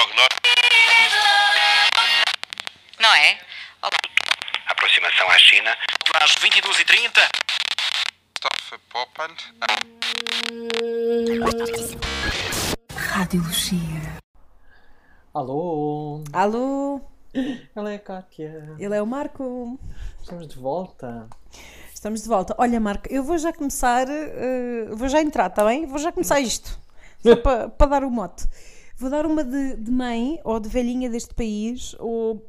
[0.00, 0.48] prognóstico.
[3.00, 3.38] Não é?
[3.82, 3.98] Olá.
[4.66, 5.76] Aproximação à China.
[6.20, 7.28] Às 22h30.
[8.38, 9.36] Stoffe Poppen.
[12.94, 14.20] Radiologia.
[15.34, 17.00] Alô, Alô,
[17.76, 18.74] ela é a Kátia.
[18.78, 19.78] ele é o Marco.
[20.20, 21.28] Estamos de volta.
[21.94, 22.54] Estamos de volta.
[22.58, 25.86] Olha, Marco, eu vou já começar, eh, vou já entrar, está bem?
[25.86, 26.76] Vou já começar isto,
[27.22, 28.48] só para para dar o mote.
[29.00, 32.46] Vou dar uma de, de mãe ou de velhinha deste país ou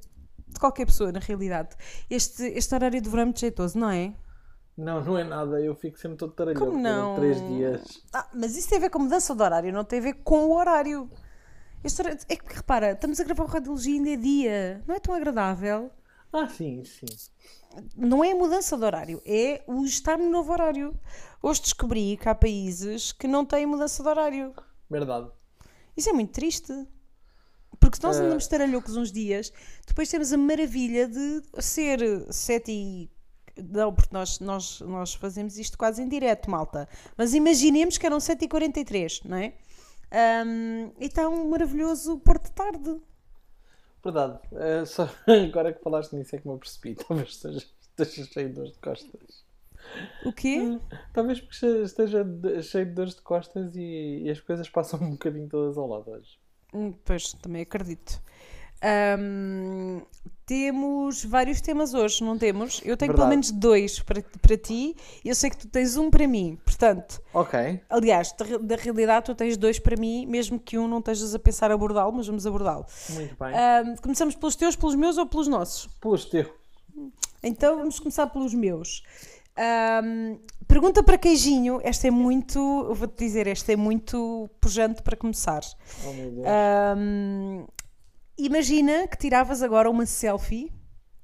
[0.49, 1.77] de qualquer pessoa, na realidade.
[2.09, 4.13] Este, este horário de verão é muito jeitoso, não é?
[4.75, 6.59] Não, não é nada, eu fico sempre todo taralhão.
[6.59, 7.15] Como não?
[7.15, 8.03] Três dias.
[8.11, 10.45] Ah, mas isso tem a ver com mudança de horário, não tem a ver com
[10.47, 11.09] o horário.
[11.85, 14.99] Este horário- é que repara, estamos a gravar o radiologia ainda é dia, não é
[14.99, 15.89] tão agradável.
[16.33, 17.05] Ah, sim, sim.
[17.95, 20.93] não é a mudança de horário, é o estar no novo horário.
[21.41, 24.53] Hoje descobri que há países que não têm mudança de horário.
[24.89, 25.29] Verdade.
[26.01, 26.73] Isso é muito triste.
[27.79, 28.23] Porque se nós Eh.
[28.23, 29.53] andamos taralhocos uns dias,
[29.85, 31.99] depois temos a maravilha de ser
[32.33, 33.09] 7 e.
[33.55, 36.89] Não, porque nós, nós, nós fazemos isto quase em direto, malta.
[37.15, 39.53] Mas imaginemos que eram 7h43, não é?
[40.11, 42.99] Ahm, e está um maravilhoso Porto de Tarde.
[44.03, 44.39] Verdade.
[44.53, 46.95] É só agora que falaste nisso é que me apercebi.
[47.07, 49.43] Talvez esteja, esteja cheio de dores de costas.
[50.25, 50.77] O quê?
[51.13, 52.25] Talvez porque esteja
[52.63, 56.09] cheio de dores de costas e, e as coisas passam um bocadinho todas ao lado
[56.11, 56.37] hoje.
[56.73, 58.21] Hum, Pois, também acredito.
[58.83, 60.01] Ahm,
[60.45, 62.81] temos vários temas hoje, não temos?
[62.83, 63.29] Eu tenho pelo Verdade.
[63.29, 66.57] menos dois para, para ti e eu sei que tu tens um para mim.
[66.65, 67.79] Portanto, Ok.
[67.89, 71.35] aliás, da, re- da realidade tu tens dois para mim, mesmo que um não estejas
[71.35, 72.85] a pensar abordá-lo, mas vamos abordá-lo.
[73.09, 73.53] Muito bem.
[73.55, 75.87] Ahm, começamos pelos teus, pelos meus ou pelos nossos?
[75.99, 76.47] Pelos teus.
[77.43, 79.03] Então vamos começar pelos meus.
[79.61, 82.57] Ahm, pergunta para queijinho, esta é muito,
[82.89, 85.61] eu vou-te dizer, esta é muito pujante para começar.
[86.03, 86.47] Oh meu Deus.
[86.47, 87.65] Ahm,
[88.35, 90.71] imagina que tiravas agora uma selfie,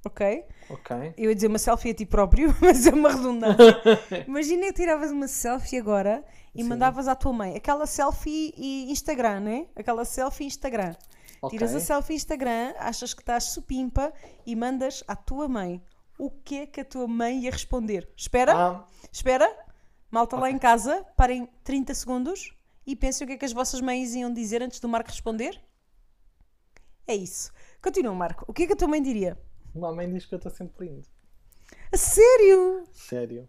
[0.06, 0.46] ok?
[0.70, 1.14] Ok.
[1.18, 3.76] Eu ia dizer uma selfie a ti próprio, mas é uma redundância.
[4.28, 6.70] imagina que tiravas uma selfie agora e Sim.
[6.70, 7.56] mandavas à tua mãe.
[7.56, 9.68] Aquela selfie e Instagram, né?
[9.76, 10.94] Aquela selfie Instagram.
[11.42, 11.58] Ok.
[11.58, 14.14] Tiras a selfie Instagram, achas que estás supimpa
[14.46, 15.82] e mandas à tua mãe.
[16.18, 18.10] O que é que a tua mãe ia responder?
[18.16, 19.48] Espera, Ah, espera.
[20.10, 22.54] Malta lá em casa, parem 30 segundos
[22.86, 25.62] e pensem o que é que as vossas mães iam dizer antes do Marco responder.
[27.06, 27.52] É isso.
[27.82, 28.46] Continua, Marco.
[28.48, 29.38] O que é que a tua mãe diria?
[29.76, 31.08] a mãe diz que eu estou sempre lindo.
[31.92, 32.84] A sério?
[32.94, 33.48] Sério.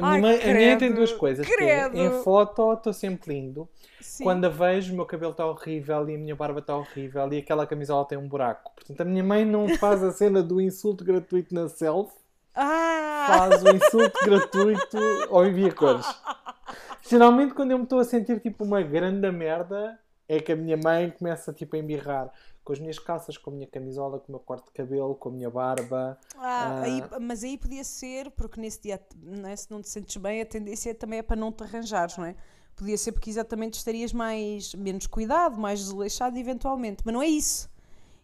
[0.00, 1.46] A Ai, minha, mãe, a minha tem credo, duas coisas.
[1.46, 1.96] é, credo.
[1.96, 3.68] em foto estou sempre lindo.
[4.00, 4.24] Sim.
[4.24, 7.38] Quando a vejo, o meu cabelo está horrível e a minha barba está horrível e
[7.38, 8.72] aquela camisola tem um buraco.
[8.74, 12.14] Portanto, a minha mãe não faz a cena do insulto gratuito na selfie,
[12.54, 13.26] Ah!
[13.26, 14.98] faz o insulto gratuito
[15.30, 16.06] ao envia cores.
[17.08, 19.98] Geralmente, quando eu me estou a sentir tipo uma grande merda,
[20.28, 22.30] é que a minha mãe começa tipo a embirrar
[22.66, 25.28] com as minhas calças, com a minha camisola, com o meu corte de cabelo, com
[25.28, 26.18] a minha barba.
[26.36, 26.82] Ah, Ah.
[26.82, 30.42] aí- mas aí podia ser, porque nesse dia, não é, se não te sentes bem,
[30.42, 32.34] a tendência também é para não te arranjares, não é?
[32.74, 37.70] Podia ser porque exatamente estarias mais, menos cuidado, mais desleixado eventualmente, mas não é isso.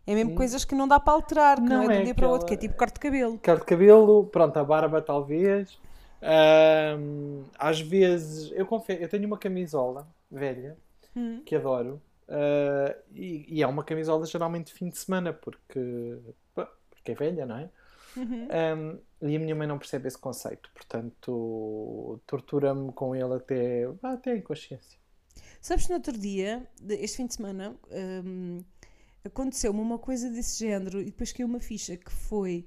[0.04, 2.04] É mesmo coisas que não dá para alterar, que não, Não é de é um
[2.06, 3.38] dia para o outro, que é tipo corte de cabelo.
[3.38, 5.78] Corte de cabelo, pronto, a barba talvez.
[7.58, 10.76] Às vezes, eu confesso, eu tenho uma camisola velha
[11.14, 11.42] Hum.
[11.46, 16.18] que adoro ah, e, e é uma camisola geralmente de fim de semana porque,
[16.54, 17.70] porque é velha, não é?
[18.16, 18.48] Uhum.
[18.50, 24.32] Ahm, e a minha mãe não percebe esse conceito, portanto, tortura-me com ele até, até
[24.32, 24.98] a inconsciência.
[25.60, 27.74] Sabes que no outro dia, este fim de semana,
[28.24, 28.62] hum,
[29.24, 32.66] aconteceu-me uma coisa desse género e depois caiu uma ficha que foi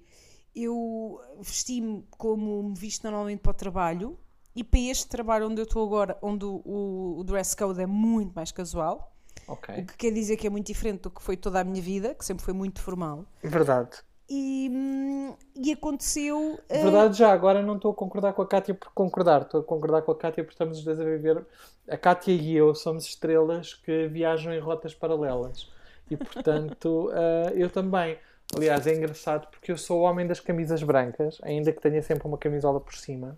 [0.55, 4.17] eu vesti-me como me visto normalmente para o trabalho
[4.55, 8.33] e para este trabalho onde eu estou agora, onde o- o dress code é muito
[8.33, 9.14] mais casual,
[9.47, 9.69] Ok.
[9.75, 12.15] o que quer dizer que é muito diferente do que foi toda a minha vida,
[12.15, 13.25] que sempre foi muito formal.
[13.43, 14.03] Verdade.
[14.27, 16.59] E, hum, e aconteceu.
[16.67, 19.63] eh, Verdade, já agora não estou a concordar com a Kátia por concordar, estou a
[19.63, 21.45] concordar com a Kátia porque estamos os dois a viver.
[21.87, 25.71] A Kátia e eu somos estrelas que viajam em rotas paralelas
[26.09, 28.17] e, portanto, eh, eu também.
[28.55, 32.27] Aliás, é engraçado porque eu sou o homem das camisas brancas, ainda que tenha sempre
[32.27, 33.37] uma camisola por cima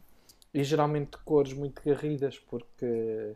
[0.53, 3.35] e geralmente de cores muito garridas, porque,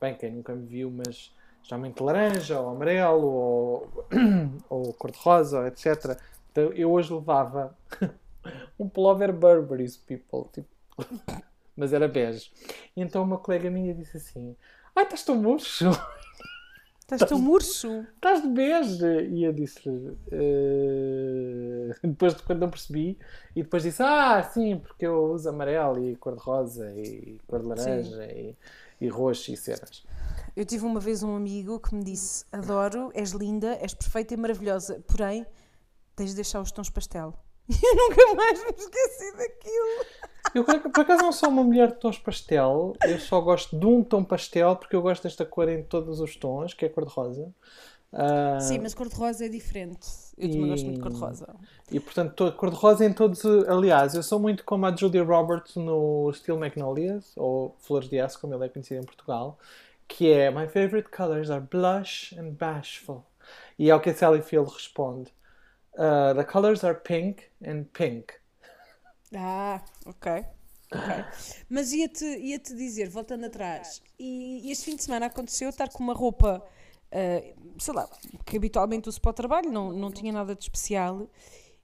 [0.00, 4.06] bem, quem nunca me viu, mas geralmente laranja ou amarelo ou,
[4.68, 6.18] ou cor-de-rosa, etc.
[6.50, 7.76] Então, eu hoje levava
[8.78, 10.68] um pullover Burberry's People, tipo,
[11.76, 12.50] mas era bege.
[12.96, 14.56] Então uma colega minha disse assim:
[14.94, 15.86] Ai, estás tão murcho,
[17.12, 18.06] Estás tão murcho.
[18.14, 19.04] estás de bege.
[19.30, 23.18] E eu disse-lhe, "Eh", depois de quando não percebi,
[23.56, 28.24] e depois disse: Ah, sim, porque eu uso amarelo e cor-de-rosa e cor de laranja.
[28.26, 28.56] E,
[29.00, 30.04] e roxo e cenas.
[30.56, 34.36] Eu tive uma vez um amigo que me disse: Adoro, és linda, és perfeita e
[34.36, 35.46] maravilhosa, porém
[36.16, 37.34] tens de deixar os tons pastel.
[37.70, 40.04] E eu nunca mais me esqueci daquilo.
[40.54, 43.86] Eu por por acaso não sou uma mulher de tons pastel, eu só gosto de
[43.86, 46.90] um tom pastel porque eu gosto desta cor em todos os tons, que é a
[46.90, 47.54] cor-de-rosa.
[48.12, 50.08] Ah, Sim, mas cor-de-rosa é diferente.
[50.40, 51.46] Eu também gosto muito de cor-de-rosa.
[51.90, 53.44] E portanto, to- cor-de-rosa em todos.
[53.68, 58.40] Aliás, eu sou muito como a Julia Roberts no Steel Magnolias, ou Flores de Aço,
[58.40, 59.58] como ele é conhecido em Portugal,
[60.08, 63.24] que é My favorite colors are blush and bashful.
[63.78, 65.32] E ao que a Sally Field responde:
[65.94, 68.34] "Uh, The colors are pink and pink.
[69.34, 70.26] Ah, ok.
[70.92, 71.24] ok.
[71.68, 75.88] Mas ia-te ia -te dizer, voltando atrás, e este fim de semana aconteceu eu estar
[75.88, 76.62] com uma roupa,
[77.12, 78.08] ah, sei lá,
[78.44, 81.28] que habitualmente uso para o trabalho, não, não tinha nada de especial.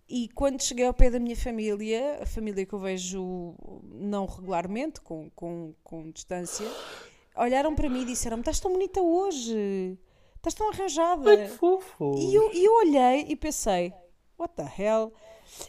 [0.09, 3.55] E quando cheguei ao pé da minha família, a família que eu vejo
[3.93, 6.67] não regularmente, com, com, com distância,
[7.37, 9.99] olharam para mim e disseram-me: Estás tão bonita hoje,
[10.37, 11.31] estás tão arranjada.
[11.31, 12.15] Ai, que fofo!
[12.19, 13.93] E eu, eu olhei e pensei,
[14.39, 15.13] what the hell?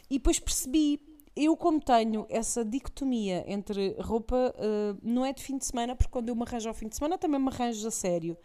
[0.10, 1.02] E depois percebi,
[1.36, 6.12] eu como tenho essa dicotomia entre roupa, eh, não é de fim de semana, porque
[6.12, 8.38] quando eu me arranjo ao fim de semana também me arranjo a sério.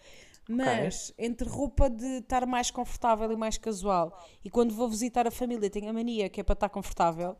[0.49, 5.31] Mas entre roupa de estar mais confortável e mais casual, e quando vou visitar a
[5.31, 7.37] família tenho a mania que é para estar confortável,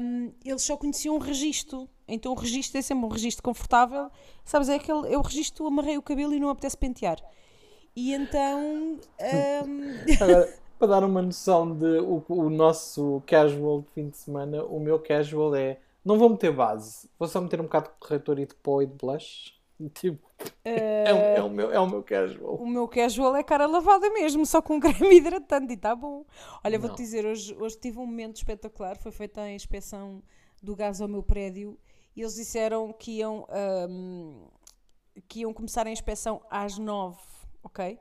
[0.00, 1.88] hum, eles só conheciam um registro.
[2.06, 4.10] Então o registro é sempre um registro confortável.
[4.44, 7.18] Sabes, é aquele, eu registro, amarrei o cabelo e não apetece pentear.
[7.96, 8.60] E então.
[8.60, 8.98] hum,
[10.20, 14.80] Agora, para dar uma noção de o, o nosso casual de fim de semana, o
[14.80, 15.78] meu casual é.
[16.04, 18.86] Não vou meter base, vou só meter um bocado de corretor e de pó e
[18.86, 19.54] de blush.
[19.94, 20.30] Tipo,
[20.64, 22.54] é, o- é o meu, é o meu casual.
[22.56, 24.80] O meu casual é cara lavada mesmo, só com um
[25.10, 26.24] creme hidratante e está bom.
[26.64, 30.22] Olha, vou-te dizer, hoje, hoje tive um momento espetacular, foi feita a inspeção
[30.62, 31.76] do gás ao meu prédio
[32.14, 34.44] e eles disseram que iam, ahm,
[35.28, 37.18] que iam começar a inspeção às nove,
[37.62, 37.98] ok?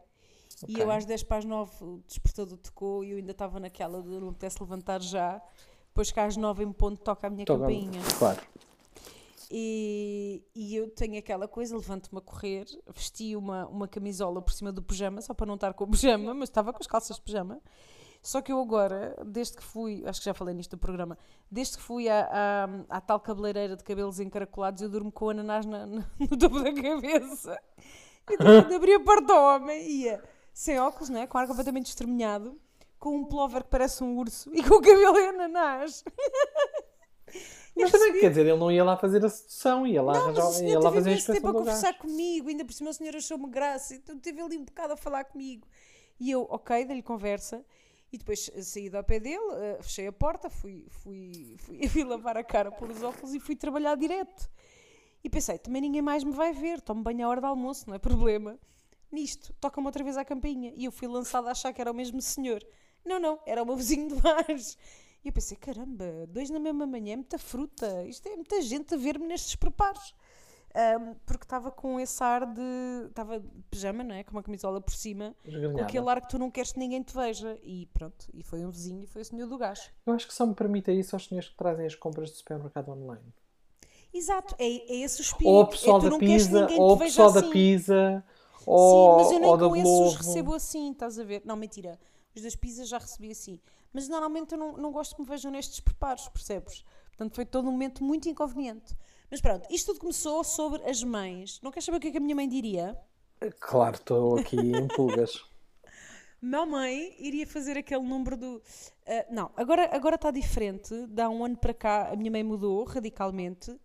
[0.68, 0.84] E Ok.
[0.84, 4.10] eu às 10 para as 9 o despertador tocou e eu ainda estava naquela de
[4.10, 5.42] não apetece levantar já.
[5.88, 8.00] Depois que às 9 em ponto toca a minha campainha.
[8.20, 8.40] Claro.
[9.54, 12.66] E, e eu tenho aquela coisa, levanto-me a correr,
[12.96, 16.34] vesti uma, uma camisola por cima do pijama, só para não estar com o pijama,
[16.34, 17.62] mas estava com as calças de pijama.
[18.24, 21.18] Só que eu agora, desde que fui, acho que já falei nisto do programa,
[21.50, 22.30] desde que fui à,
[22.90, 26.38] à, à tal cabeleireira de cabelos encaracolados, eu durmo com o ananás na- na- no
[26.38, 27.60] topo da cabeça.
[28.30, 30.24] E tipo, quando abri a porta do homem, ia
[30.54, 32.58] sem óculos, né, com ar completamente estremunhado,
[33.00, 36.04] com um plover que parece um urso e com o cabelo em ananás.
[37.76, 40.38] Mas também, quer dizer, ele não ia lá fazer a sedução, ia lá, Não, mas
[40.38, 42.74] arranjar- o senhor ia lá fazer a imenso tempo inspeção a conversar comigo, ainda por
[42.74, 45.66] cima o senhor achou-me graça, então teve ali um bocado a falar comigo.
[46.20, 47.66] E eu, ok, dei-lhe conversa,
[48.12, 52.36] e depois saí do pé dele, eh, fechei a porta, fui, fui, fui, fui lavar
[52.38, 54.50] a cara, pôr os óculos e fui trabalhar direto.
[55.24, 57.96] E pensei, também ninguém mais me vai ver, tomo banho à hora do almoço, não
[57.96, 58.60] é problema.
[59.12, 61.96] Nisto, toca-me outra vez à campainha, e eu fui lançada a achar que era o
[61.96, 62.62] mesmo senhor.
[63.06, 64.78] Não, não, era o meu vizinho de baixo.
[65.24, 68.94] E eu pensei, caramba, dois na mesma manhã, é muita fruta, isto é muita gente
[68.94, 70.16] a ver-me nestes preparos.
[70.74, 73.08] Ahm, porque estava com esse ar de.
[73.10, 74.24] Estava de pijama, não é?
[74.24, 77.14] Com uma camisola por cima, com aquele ar que tu não queres que ninguém te
[77.14, 77.58] veja.
[77.62, 79.92] E pronto, e foi um vizinho e foi o senhor do gás.
[80.06, 82.90] Eu acho que só me permite isso aos senhores que trazem as compras do supermercado
[82.90, 83.34] online.
[84.14, 85.50] Exato, é, é esse o espírito.
[85.50, 87.50] Ou o pessoal é, da pizza, ou o pessoal da assim.
[87.50, 88.24] pizza,
[88.58, 91.42] Sim, ou, mas eu nem ou da com esses recebo assim, estás a ver?
[91.46, 92.00] Não, mentira.
[92.36, 93.60] Os das pizzas já recebi assim.
[93.94, 96.84] Mas normalmente eu não, não gosto que me vejam nestes preparos, percebes?
[97.10, 98.96] Portanto, foi todo um momento muito inconveniente.
[99.30, 101.60] Mas pronto, isto tudo começou sobre as mães.
[101.62, 102.98] Não queres saber o que é que a minha mãe diria?
[103.60, 105.44] Claro, estou aqui em pulgas.
[106.42, 108.64] Minha mãe iria fazer aquele número do.
[109.06, 111.06] ah, não, agora agora está diferente.
[111.06, 113.80] Dá um ano para cá, a minha mãe mudou radicalmente.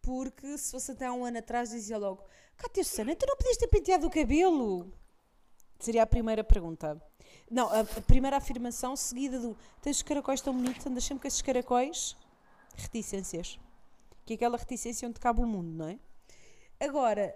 [0.00, 2.24] Porque se fosse até há um ano atrás, dizia logo:
[2.56, 4.92] Cátia Susana, tu não podias ter penteado o cabelo?
[5.78, 7.00] Seria a primeira pergunta.
[7.50, 11.28] Não, a, a primeira afirmação seguida do: Tens os caracóis tão bonitos, andas sempre com
[11.28, 12.16] esses caracóis?
[12.74, 13.58] Reticências.
[14.24, 15.98] Que é aquela reticência onde cabe o mundo, não é?
[16.80, 17.32] Agora,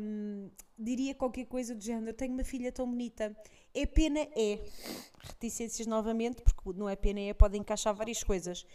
[0.00, 0.48] hum,
[0.78, 3.36] diria qualquer coisa do género: Tenho uma filha tão bonita.
[3.74, 4.58] É pena, é.
[5.18, 7.34] Reticências novamente, porque não é pena, é.
[7.34, 8.66] Pode encaixar várias coisas.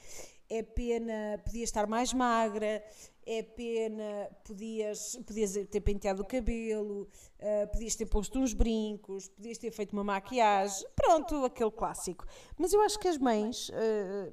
[0.47, 2.83] É pena, podias estar mais magra.
[3.25, 7.07] É pena, podias, podias ter penteado o cabelo.
[7.39, 9.27] ah, podias ter posto uns brincos.
[9.29, 10.87] Podias ter feito uma maquiagem.
[10.95, 12.25] Pronto, aquele clássico.
[12.57, 13.69] Mas eu acho que as mães.
[13.73, 14.31] ah,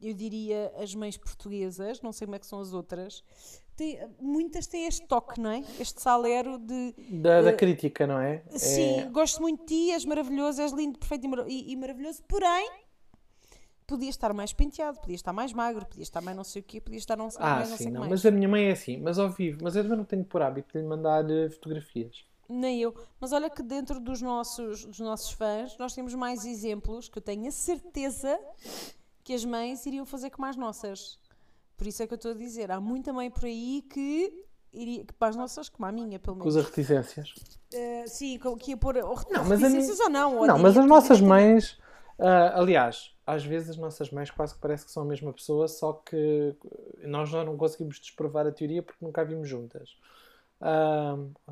[0.00, 3.24] eu diria as mães portuguesas, não sei como é que são as outras,
[3.74, 5.64] têm- muitas têm este toque, não é?
[5.80, 8.44] Este salero de Da, da Eh, crítica, não é?
[8.56, 11.76] sim, É- gosto muito de ti, és maravilhoso, és lindo, perfeito e, mara- e- e
[11.76, 12.70] maravilhoso, porém
[13.88, 16.80] podia estar mais penteado, podia estar mais magro, podia estar mais não sei o quê,
[16.80, 18.00] podia estar não sei Ah, mais não sei sim, o que não.
[18.02, 18.10] mais.
[18.12, 19.58] Mas a minha mãe é assim, mas ao vivo.
[19.62, 22.24] Mas eu também não tenho por hábito de lhe mandar eh, fotografias.
[22.48, 22.94] Nem eu.
[23.18, 27.22] Mas olha que dentro dos nossos, dos nossos fãs, nós temos mais exemplos que eu
[27.22, 28.38] tenho a certeza
[29.24, 31.18] que as mães iriam fazer como as nossas.
[31.76, 32.70] Por isso é que eu estou a dizer.
[32.70, 36.36] Há muita mãe por aí que iria, que para as nossas, como a minha, pelo
[36.36, 36.52] menos.
[36.54, 37.34] Com as reticências.
[37.72, 40.36] Eh, sim, que ia pôr ou Não, mas a reticências ou não.
[40.38, 41.78] ou Não, mas as nossas mães,
[42.18, 45.68] ah, aliás, às vezes as nossas mães quase que parece que são a mesma pessoa,
[45.68, 46.56] só que
[47.04, 49.96] nós já não conseguimos desprovar a teoria porque nunca a vimos juntas.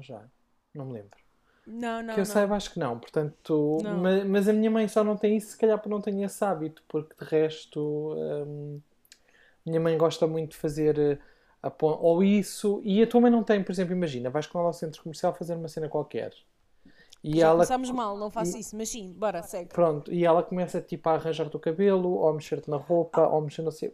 [0.00, 0.24] Já,
[0.74, 1.18] não me lembro.
[1.66, 2.34] Não, não, que eu não.
[2.34, 2.98] saiba, acho que não.
[2.98, 3.96] Portanto, Não.
[4.02, 6.44] ma- Mas, a minha mãe só não tem isso, se calhar por não ter esse
[6.44, 8.80] hábito, porque de resto, hum,
[9.66, 11.18] minha mãe gosta muito de fazer eh,
[11.82, 14.72] ou isso, e a tua mãe não tem, por exemplo, imagina, vais com ela ao
[14.74, 16.32] centro comercial fazer uma cena qualquer.
[17.22, 19.70] E Já ela, começámos mal, não faço isso, mas sim, bora, segue.
[19.70, 23.38] pronto, e ela começa tipo a arranjar-te o cabelo, ou a mexer-te na roupa, ou
[23.38, 23.92] a mexer no seu.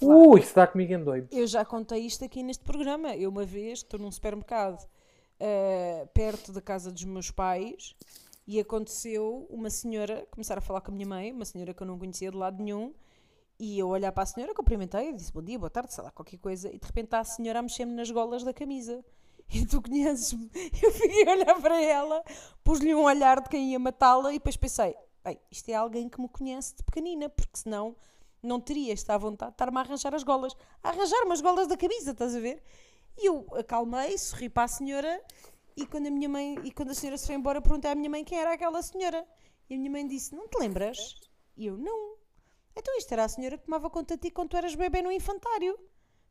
[0.00, 1.28] Ui, isso dá comigo em doido.
[1.30, 3.14] Eu já contei isto aqui neste programa.
[3.14, 4.86] Eu uma vez estou num supermercado
[5.38, 7.94] eh, perto da casa dos meus pais
[8.46, 11.86] e aconteceu uma senhora começar a falar com a minha mãe, uma senhora que eu
[11.86, 12.94] não conhecia de lado nenhum,
[13.58, 16.38] e eu olhar para a senhora, cumprimentei, disse bom dia, boa tarde, sei lá, qualquer
[16.38, 19.04] coisa, e de repente está a senhora a mexer-me nas golas da camisa.
[19.52, 20.50] E tu conheces-me.
[20.82, 22.22] Eu fiquei a olhar para ela,
[22.64, 26.20] pus-lhe um olhar de quem ia matá-la e depois pensei, bem, isto é alguém que
[26.20, 27.94] me conhece de pequenina, porque senão
[28.42, 30.54] não teria esta vontade de estar-me a arranjar as golas.
[30.82, 32.62] A arranjar-me as golas da camisa, estás a ver?
[33.18, 35.22] E eu acalmei, sorri para a senhora
[35.76, 38.08] e quando a minha mãe e quando a senhora se foi embora perguntei à minha
[38.08, 39.26] mãe quem era aquela senhora.
[39.68, 40.96] E a minha mãe disse: Não te lembras?
[41.56, 42.16] E eu: Não.
[42.74, 45.12] Então isto era a senhora que tomava conta de ti quando tu eras bebê no
[45.12, 45.78] infantário.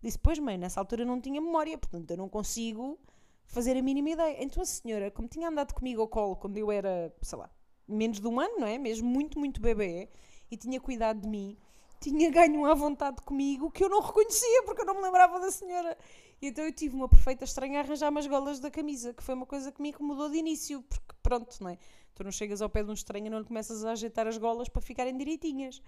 [0.01, 2.99] Disse: Pois, mãe, nessa altura não tinha memória, portanto eu não consigo
[3.45, 4.43] fazer a mínima ideia.
[4.43, 7.49] Então a senhora, como tinha andado comigo ao colo quando eu era, sei lá,
[7.87, 8.77] menos de um ano, não é?
[8.77, 10.09] Mesmo muito, muito bebê,
[10.49, 11.57] e tinha cuidado de mim,
[11.99, 15.51] tinha ganho uma vontade comigo que eu não reconhecia porque eu não me lembrava da
[15.51, 15.97] senhora.
[16.41, 19.35] E então eu tive uma perfeita estranha a arranjar-me as golas da camisa, que foi
[19.35, 21.77] uma coisa que me incomodou de início, porque pronto, não é?
[22.13, 24.37] Tu não chegas ao pé de um estranho e não lhe começas a ajeitar as
[24.37, 25.81] golas para ficarem direitinhas.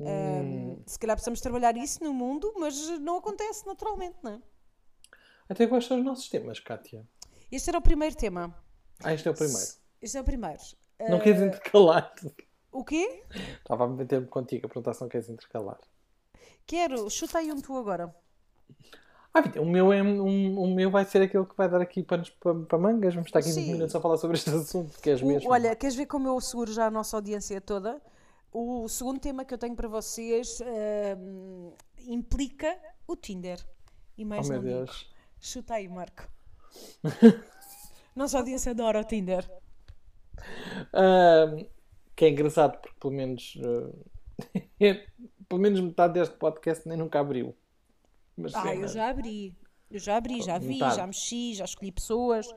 [0.00, 4.40] Ahm, se calhar precisamos trabalhar isso no mundo, mas não acontece naturalmente, não é?
[5.48, 7.06] Até gosto dos nossos temas, Kátia.
[7.50, 8.54] Este era o primeiro tema.
[9.04, 9.68] Ah, este é o primeiro.
[10.00, 10.60] Este é o primeiro.
[11.08, 12.14] Não Ah, queres intercalar?
[12.70, 13.22] O quê?
[13.58, 15.78] Estava a me meter contigo a perguntar se não queres intercalar.
[16.66, 17.10] Quero.
[17.10, 18.14] Chuta aí um tu agora.
[19.34, 22.30] Ah, o meu, é, um, o meu vai ser aquele que vai dar aqui panos
[22.30, 23.14] para, para mangas.
[23.14, 23.72] Vamos estar aqui 20 Sim.
[23.72, 25.50] minutos a falar sobre este assunto, que és O- mesmo.
[25.50, 28.00] olha, queres ver como eu seguro já a nossa audiência toda?
[28.52, 31.72] O segundo tema que eu tenho para vocês ahm,
[32.06, 33.58] implica o Tinder.
[34.16, 34.84] E mais oh meu não digo.
[34.84, 35.10] Deus.
[35.40, 36.28] Chuta aí, Marco.
[38.14, 39.50] Nossa audiência adora o Tinder.
[40.92, 41.66] Ahm,
[42.14, 43.56] que é engraçado porque pelo menos
[44.80, 45.06] eh,
[45.48, 47.56] pelo menos metade deste podcast nem nunca abriu.
[48.36, 49.56] Mas Ah, eu já abri.
[49.90, 50.96] Eu já abri, já vi, Metade.
[50.96, 52.48] já mexi, já escolhi pessoas.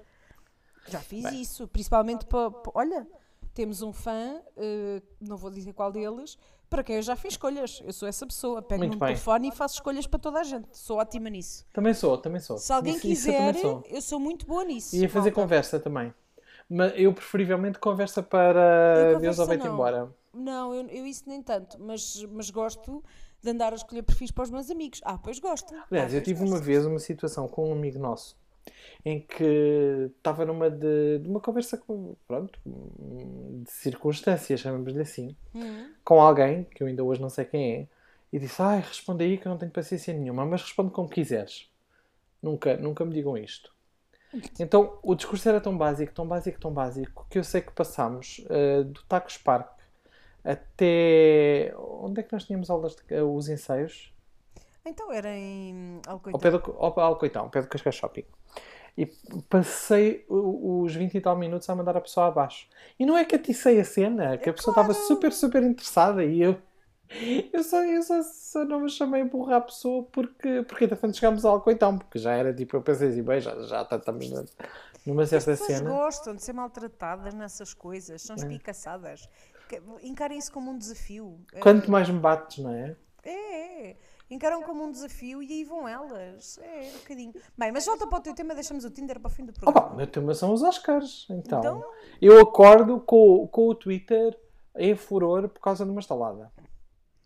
[0.88, 1.68] Já fiz isso.
[1.68, 2.52] Principalmente para.
[2.74, 3.08] Olha,
[3.55, 6.38] temos um fã, eh, não vou dizer qual deles,
[6.69, 7.81] para quem eu já fiz escolhas.
[7.85, 8.62] Eu sou essa pessoa.
[8.62, 9.07] Pego Muito no bem.
[9.09, 10.77] telefone e faço escolhas para toda a gente.
[10.77, 11.65] Sou ótima nisso.
[11.71, 12.57] Também sou, também sou.
[12.57, 13.83] Se alguém Isso- isso eu quiser, sou.
[13.88, 14.95] eu sou muito boa nisso.
[14.95, 15.41] Ia fazer malta.
[15.41, 16.13] conversa também.
[16.69, 20.15] Mas eu preferivelmente conversa Eu para Deus conversa ou vai-te embora.
[20.33, 23.01] Não, eu, eu isso nem tanto, mas, mas gosto
[23.41, 25.00] de andar a escolher perfis para os meus amigos.
[25.05, 25.74] Ah, pois gosto.
[25.89, 26.51] Aliás, ah, eu tive gosto.
[26.53, 28.35] uma vez uma situação com um amigo nosso
[29.03, 35.91] em que estava numa de, de uma conversa com, pronto, de circunstâncias, chamamos-lhe assim, Hum.
[36.03, 37.88] com alguém, que eu ainda hoje não sei quem é,
[38.34, 41.69] e disse, ai, responde aí que eu não tenho paciência nenhuma, mas responde como quiseres.
[42.41, 43.74] Nunca, nunca me digam isto.
[44.60, 48.45] Então, o discurso era tão básico, tão básico, tão básico, que eu sei que passámos
[48.50, 49.69] eh, do Tacos Park
[50.43, 51.74] até...
[51.77, 54.13] Onde é que nós tínhamos aulas de, os ensaios?
[54.86, 56.39] Então era em Ao Alcoitão.
[56.39, 58.25] pé do ao, ao Coitão, ao pé do Cascais Shopping.
[58.98, 59.06] E
[59.50, 62.68] passei os 20 e tal minutos a mandar a pessoa abaixo.
[62.98, 66.42] E não é que aticei a cena, que a pessoa estava super, super interessada e
[66.42, 66.58] eu.
[67.54, 71.16] Eu só, eu só, só não me chamei a empurrar a pessoa porque, porque entretanto
[71.16, 74.44] chegámos ao Alcoitão, porque já era tipo, eu pensei assim, bem, já, já estamos na-
[75.06, 75.90] numa certa As pessoas cena.
[75.92, 78.25] gostam de ser maltratadas nessas coisas, É.
[78.25, 79.30] são espicaçadas.
[79.70, 81.38] Que- Encarem isso como um desafio.
[81.54, 82.96] É, Quanto mais me bates, não é?
[83.24, 83.96] É, é.
[84.29, 86.58] Encaram como um desafio e aí vão elas.
[86.58, 87.34] É, um bocadinho.
[87.58, 89.94] Bem, mas volta para o teu tema, deixamos o Tinder para o fim do programa.
[89.94, 91.27] o meu tema são os Oscars.
[91.29, 91.91] Então, Então?
[92.22, 94.38] eu acordo com, com o Twitter
[94.77, 96.51] em furor por causa de uma estalada.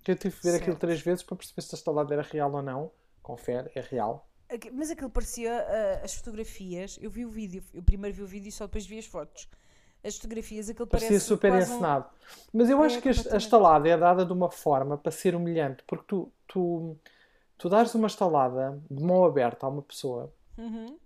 [0.08, 0.80] Eu tive que ver aquilo Certo.
[0.80, 2.92] três vezes para perceber se a estalada era real ou não.
[3.22, 4.28] Confere, é real.
[4.74, 6.98] Mas aquilo parecia ah, as fotografias.
[7.00, 9.48] Eu vi o vídeo, eu primeiro vi o vídeo e só depois vi as fotos.
[10.04, 12.06] As fotografias, aquilo Parecia parece super quase um- encenado.
[12.54, 15.84] Mas eu É, acho que a- estalada é dada de uma forma para ser humilhante,
[15.88, 16.98] porque tu, tu,
[17.58, 20.98] tu dares uma estalada de mão aberta a uma pessoa Uhum.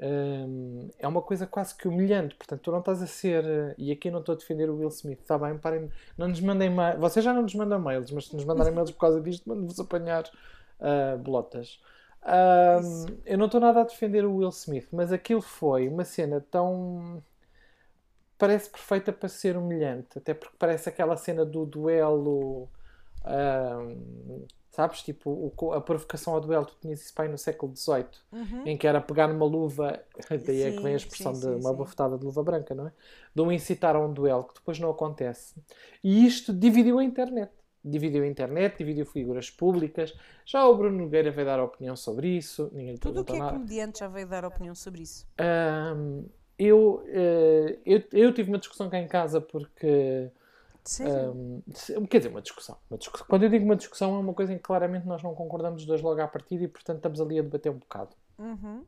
[0.00, 2.34] hum, é uma coisa quase que humilhante.
[2.34, 3.44] Portanto, tu não estás a ser.
[3.44, 5.56] eh, E aqui não estou a defender o Will Smith, está bem?
[5.58, 7.00] Parem, não nos mandem mails.
[7.00, 9.78] Vocês já não nos mandam mails, mas se nos mandarem mails por causa disto, mando-vos
[9.80, 10.24] apanhar
[10.80, 11.80] ah, bolotas.
[12.24, 16.44] Hum, eu não estou nada a defender o Will Smith, mas aquilo foi uma cena
[16.50, 17.22] tão.
[18.38, 22.68] Parece perfeita para ser humilhante, até porque parece aquela cena do duelo.
[23.24, 25.02] hum, sabes?
[25.02, 28.20] Tipo, o a provocação ao duelo, tu tinhas isso aí no século XVIII
[28.64, 30.00] em que era pegar numa luva,
[30.44, 31.72] daí é que vem a Sim, expressão sim, de sim, uma sim.
[31.72, 32.92] bofetada de luva branca, não é?
[33.34, 35.54] De um incitar a um duelo que depois não acontece.
[36.02, 37.52] E isto dividiu a internet.
[37.84, 40.12] Dividiu a internet, dividiu figuras públicas.
[40.44, 43.52] Já o Bruno Nogueira veio dar opinião sobre isso, ninguém Tudo o que é nada.
[43.52, 45.26] comediante já veio dar opinião sobre isso.
[45.38, 46.28] Ahm,
[46.58, 50.30] eu, eh, eu, eu tive uma discussão cá em casa porque.
[50.84, 51.32] Sério?
[51.32, 53.26] ahm, se- quer dizer, uma discussão, uma discussão.
[53.28, 55.86] Quando eu digo uma discussão, é uma coisa em que claramente nós não concordamos os
[55.86, 58.14] dois logo à partida e, portanto, estamos ali a debater um bocado.
[58.38, 58.84] Uhum.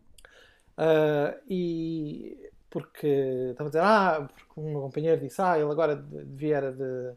[0.77, 3.07] Ah, e porque
[3.51, 6.73] estava a dizer, ah, porque o meu companheiro disse, ah, ele agora de- devia era
[6.73, 7.15] de,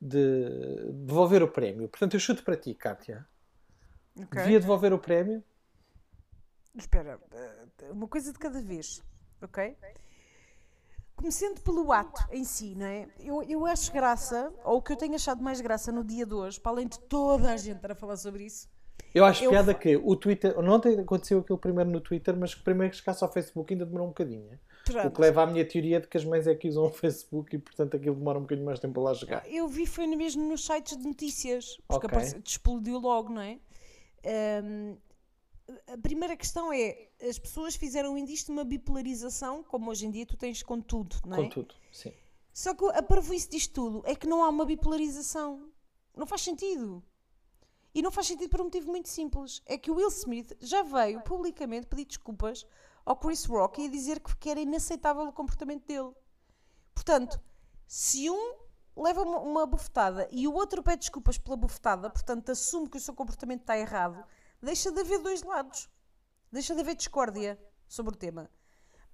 [0.00, 1.88] de devolver o prémio.
[1.88, 3.26] Portanto, eu chuto para ti, Kátia.
[4.16, 4.42] Ok.
[4.42, 5.42] Devia devolver o prémio?
[6.74, 9.02] Espera, eh, uma coisa de cada vez,
[9.44, 9.76] ok?
[11.16, 13.06] Começando pelo ato em si, não é?
[13.20, 16.34] Eu, eu acho graça, ou o que eu tenho achado mais graça no dia de
[16.34, 18.68] hoje, para além de toda a gente estar a falar sobre isso,
[19.14, 22.62] Eu acho Eu- piada que o Twitter, ontem aconteceu aquilo primeiro no Twitter, mas que
[22.62, 24.58] primeiro que chegasse ao Facebook ainda demorou um bocadinho.
[24.88, 26.90] O pronto, que leva à minha teoria de que as mães é que usam o
[26.90, 29.44] Facebook e, portanto, aquilo demora um bocadinho mais tempo a lá chegar.
[29.48, 32.16] eu vi foi mesmo nos sites de notícias, porque Ok.
[32.16, 33.58] apareceu- explodiu logo, não é?
[34.24, 34.96] Ahm,
[35.92, 40.36] a primeira questão é, as pessoas fizeram disto uma bipolarização, como hoje em dia tu
[40.36, 41.42] tens com tudo, não é?
[41.42, 42.12] Com tudo, sim.
[42.52, 45.70] Só que a parvoíce disto tudo é que não há uma bipolarização.
[46.14, 47.02] Não faz sentido.
[47.94, 49.62] E não faz sentido por um motivo muito simples.
[49.64, 52.66] É que o Will Smith já veio publicamente pedir desculpas
[53.04, 56.12] ao Chris Rock e a dizer que era inaceitável o comportamento dele.
[56.94, 57.40] Portanto,
[57.86, 58.54] se um
[58.96, 63.00] leva uma, uma bufetada e o outro pede desculpas pela bufetada, portanto assume que o
[63.00, 64.22] seu comportamento está errado,
[64.62, 65.88] deixa de haver dois lados.
[66.50, 68.48] Deixa de haver discórdia sobre o tema.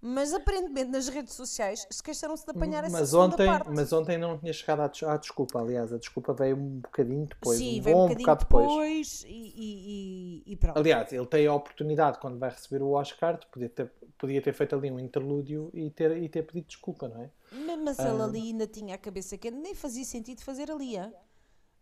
[0.00, 3.68] Mas aparentemente nas redes sociais esqueceram-se de apanhar essa Mas ontem, parte.
[3.74, 7.26] mas ontem não tinha chegado à, des- à desculpa, aliás, a desculpa veio um bocadinho
[7.26, 10.76] depois, Sim, um veio um bom bocadinho bocado depois, e, e, e- e pronto.
[10.78, 14.52] Aliás, ele tem a oportunidade, quando vai receber o Oscar, de poder ter, podia ter
[14.52, 17.30] feito ali um interlúdio e ter, e ter pedido desculpa, não é?
[17.50, 18.08] Ma- Mas Ah.
[18.08, 20.96] ele ali ainda tinha a cabeça quente, nem fazia sentido fazer ali.
[20.96, 21.12] hã?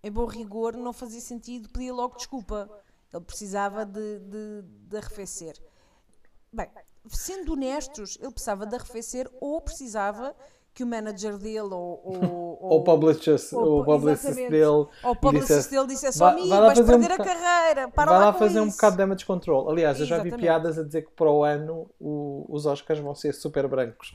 [0.02, 2.70] Em bom rigor, não fazia sentido pedir logo desculpa.
[3.16, 5.56] Ele precisava de, de, de arrefecer.
[6.52, 6.68] Bem,
[7.08, 10.34] sendo honestos, ele precisava de arrefecer ou precisava
[10.74, 15.16] que o manager dele ou, ou, Ou o publicist, ou- o publicist dele ou o
[15.16, 17.88] publicist dissesse, dele dissesse "Vai- amigo, vai lá vais fazer um perder a boca- carreira,
[17.88, 19.70] para vai lá, lá fazer um isso." bocado de damage control.
[19.70, 20.42] Aliás, eu já vi Exatamente.
[20.44, 24.14] piadas a dizer que para o ano o- os Oscars vão ser super brancos.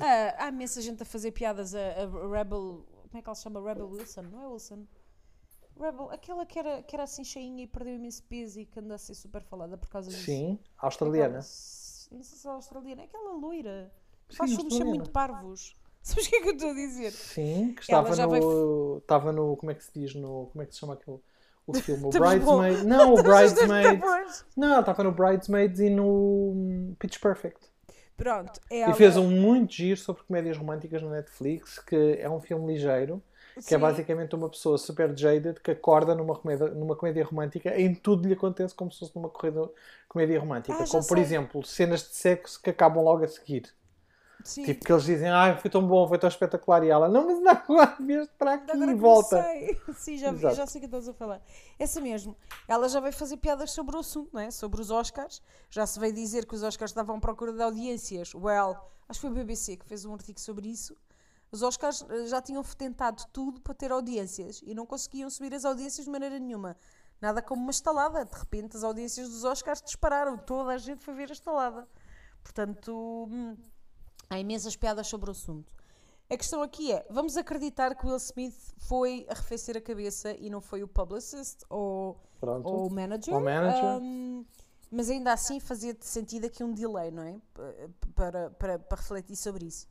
[0.00, 2.84] Ah, há imensa gente a fazer piadas a, a Rebel.
[3.08, 3.60] Como é que ela se chama?
[3.62, 4.22] Rebel Wilson?
[4.22, 4.84] Não é Wilson?
[5.78, 8.94] Rebel, aquela que era, que era assim cheinha e perdeu imenso peso e que anda
[8.94, 10.24] a ser super falada por causa disso.
[10.24, 11.34] Sim, Aquela- australiana.
[11.36, 13.90] Não sei se é australiana, é aquela loira.
[14.28, 14.96] Sim, Faz filmes australiana.
[14.98, 15.74] muito parvos.
[16.02, 17.10] Sabes o que é que eu estou a dizer?
[17.12, 19.56] Sim, que estava no, estava no.
[19.56, 20.14] Como é que se diz?
[20.14, 21.18] No, como é que se chama aquele.
[21.64, 22.04] O filme?
[22.06, 22.18] O bom.
[22.18, 22.84] Bridesmaid.
[22.84, 24.00] Não, o Bridesmaids.
[24.00, 24.44] bons.
[24.56, 26.04] Não, estava no Bridesmaids e no
[26.54, 27.70] hum, Pitch Perfect.
[28.16, 28.94] Pronto, é E ela.
[28.94, 33.22] fez um muito giro sobre comédias românticas no Netflix, que é um filme ligeiro,
[33.54, 33.78] que é Sim.
[33.78, 38.34] basicamente uma pessoa super jaded que acorda numa comédia, numa comédia romântica em tudo lhe
[38.34, 39.70] acontece como se fosse numa corrida,
[40.08, 40.74] comédia romântica.
[40.82, 41.22] Ah, como, por sei.
[41.24, 43.72] exemplo, cenas de sexo que acabam logo a seguir.
[44.44, 44.64] Sim.
[44.64, 46.82] Tipo, que eles dizem, ah, foi tão bom, foi tão espetacular.
[46.82, 49.42] E ela, não, mas não, agora vieste para aqui Agora e volta.
[49.42, 49.80] sei.
[49.94, 50.56] Sim, já, vi- Exato.
[50.56, 51.40] já sei o que estás a falar.
[51.78, 52.36] Essa mesmo.
[52.66, 54.50] Ela já veio fazer piadas sobre o assunto, não é?
[54.50, 55.40] Sobre os Oscars.
[55.70, 58.34] Já se veio dizer que os Oscars estavam à procura de audiências.
[58.34, 58.76] Well,
[59.08, 60.96] acho que foi o BBC que fez um artigo sobre isso.
[61.52, 65.66] Os Oscars eh, já tinham tentado tudo para ter audiências e não conseguiam subir as
[65.66, 66.74] audiências de maneira nenhuma.
[67.20, 68.24] Nada como uma estalada.
[68.24, 70.38] De repente as audiências dos Oscars dispararam.
[70.38, 71.86] Toda a gente foi ver a estalada.
[72.42, 73.56] Portanto, hum,
[74.30, 75.70] há imensas piadas sobre o assunto.
[76.30, 80.62] A questão aqui é: vamos acreditar que Will Smith foi arrefecer a cabeça e não
[80.62, 82.66] foi o publicist ou, Pronto.
[82.66, 83.36] ou o manager?
[83.36, 83.84] O manager.
[83.84, 84.44] Ahm,
[84.90, 87.38] mas ainda assim fazia sentido aqui um delay, não é?
[88.14, 89.86] Para, para, para refletir sobre isso.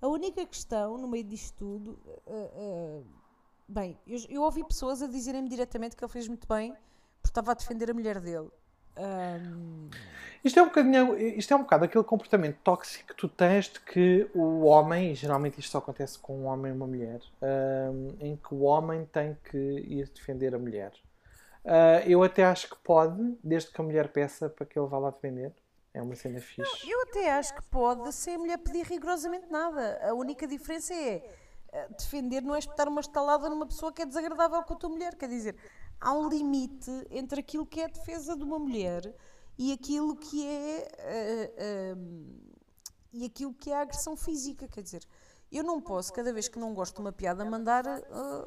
[0.00, 1.98] A única questão no meio disto tudo.
[2.26, 3.02] ah, ah,
[3.68, 6.72] bem, eu, eu ouvi pessoas a dizerem-me diretamente que ele fez muito bem
[7.22, 8.50] porque estava a defender a mulher dele.
[8.96, 9.88] Ahm,
[10.44, 13.80] Isto é um bocadinho, isto é um bocado aquele comportamento tóxico que tu tens de
[13.80, 17.20] que o homem, e geralmente isto só acontece com um homem e uma mulher,
[17.92, 20.92] hum, em que o homem tem que ir defender a mulher.
[21.64, 24.98] Ah, eu até acho que pode, desde que a mulher peça para que ele vá
[24.98, 25.52] lá defender.
[25.94, 26.90] É uma cena fixe.
[26.90, 30.00] eu até acho que pode sem a mulher pedir rigorosamente nada.
[30.02, 31.24] A única diferença é
[31.72, 34.90] eh, defender não é espetar uma estalada numa pessoa que é desagradável com a tua
[34.90, 35.14] mulher.
[35.14, 35.56] Quer dizer,
[36.00, 39.14] há um limite entre aquilo que é a defesa de uma mulher
[39.56, 41.96] e aquilo que é eh, eh,
[43.12, 44.66] e aquilo que é a agressão física.
[44.66, 45.06] Quer dizer,
[45.50, 48.02] eu não posso, cada vez que não gosto de uma piada, mandar eh,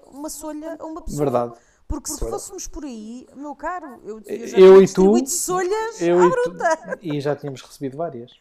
[0.08, 1.24] uma solha a uma pessoa.
[1.24, 1.60] Verdade.
[1.88, 5.30] Porque se fôssemos por aí, meu caro, eu, eu já Eu tinha e tu- distribuído
[5.30, 7.00] solhas Eu à e, tu- bruta.
[7.02, 8.32] e já tínhamos recebido várias.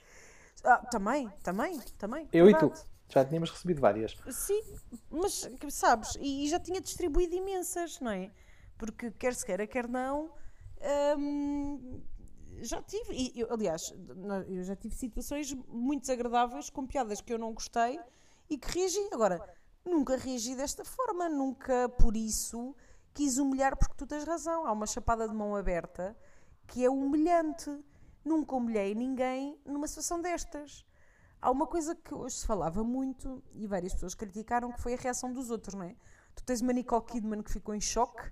[0.65, 2.29] Ah, também, também, também.
[2.33, 2.87] Eu e tu verdade.
[3.09, 4.17] já tínhamos recebido várias.
[4.31, 4.61] Sim,
[5.11, 8.33] mas sabes, e, e já tinha distribuído imensas, não é?
[8.77, 10.33] Porque quer se queira, quer não,
[11.17, 12.01] hum,
[12.63, 13.95] já tive, e eu, aliás,
[14.49, 18.01] eu já tive situações muito desagradáveis com piadas que eu não gostei
[18.51, 19.09] e que reagi.
[19.13, 19.41] Agora,
[19.85, 22.75] nunca reagi desta forma, nunca por isso
[23.17, 24.67] quis humilhar porque tu tens razão.
[24.67, 26.15] Há uma chapada de mão aberta
[26.67, 27.71] que é humilhante.
[28.25, 30.85] Nunca humilhei ninguém numa situação destas.
[31.41, 34.97] Há uma coisa que hoje se falava muito e várias pessoas criticaram que foi a
[34.97, 35.95] reação dos outros, não é?
[36.35, 38.31] Tu tens uma Nicole Kidman que ficou em choque,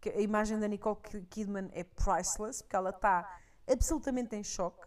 [0.00, 3.38] que a imagem da Nicole Ki- Kidman é priceless, porque ela está
[3.70, 4.86] absolutamente em choque.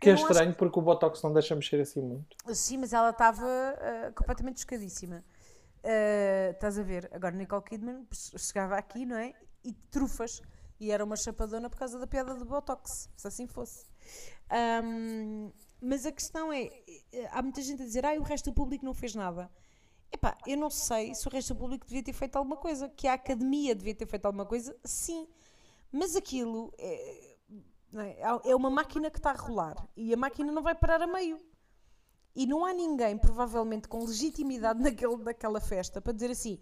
[0.00, 2.36] Que é não acho estranho porque o Botox não deixa mexer assim muito.
[2.54, 5.24] Sim, mas ela estava ah, completamente chocadíssima.
[5.86, 7.08] Ah, estás a ver?
[7.12, 9.32] Agora Nicole Kidman chegava aqui, não é?
[9.64, 10.42] E trufas.
[10.78, 13.86] E era uma chapadona por causa da piada do Botox, se assim fosse.
[14.50, 16.64] Ahm, mas a questão é:
[17.12, 19.50] eh, há muita gente a dizer, ah, o resto do público não fez nada.
[20.12, 22.88] Epá, eu não sei se o resto do público devia ter feito alguma coisa.
[22.90, 25.28] Que a academia devia ter feito alguma coisa, sim.
[25.92, 26.72] Mas aquilo
[27.92, 28.16] não é?
[28.44, 31.38] é uma máquina que está a rolar e a máquina não vai parar a meio.
[32.36, 36.60] E não há ninguém, provavelmente, com legitimidade naquele, naquela festa para dizer assim: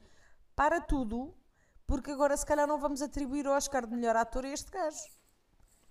[0.55, 1.35] para tudo,
[1.87, 5.03] porque agora se calhar não vamos atribuir o Oscar de melhor ator a este gajo.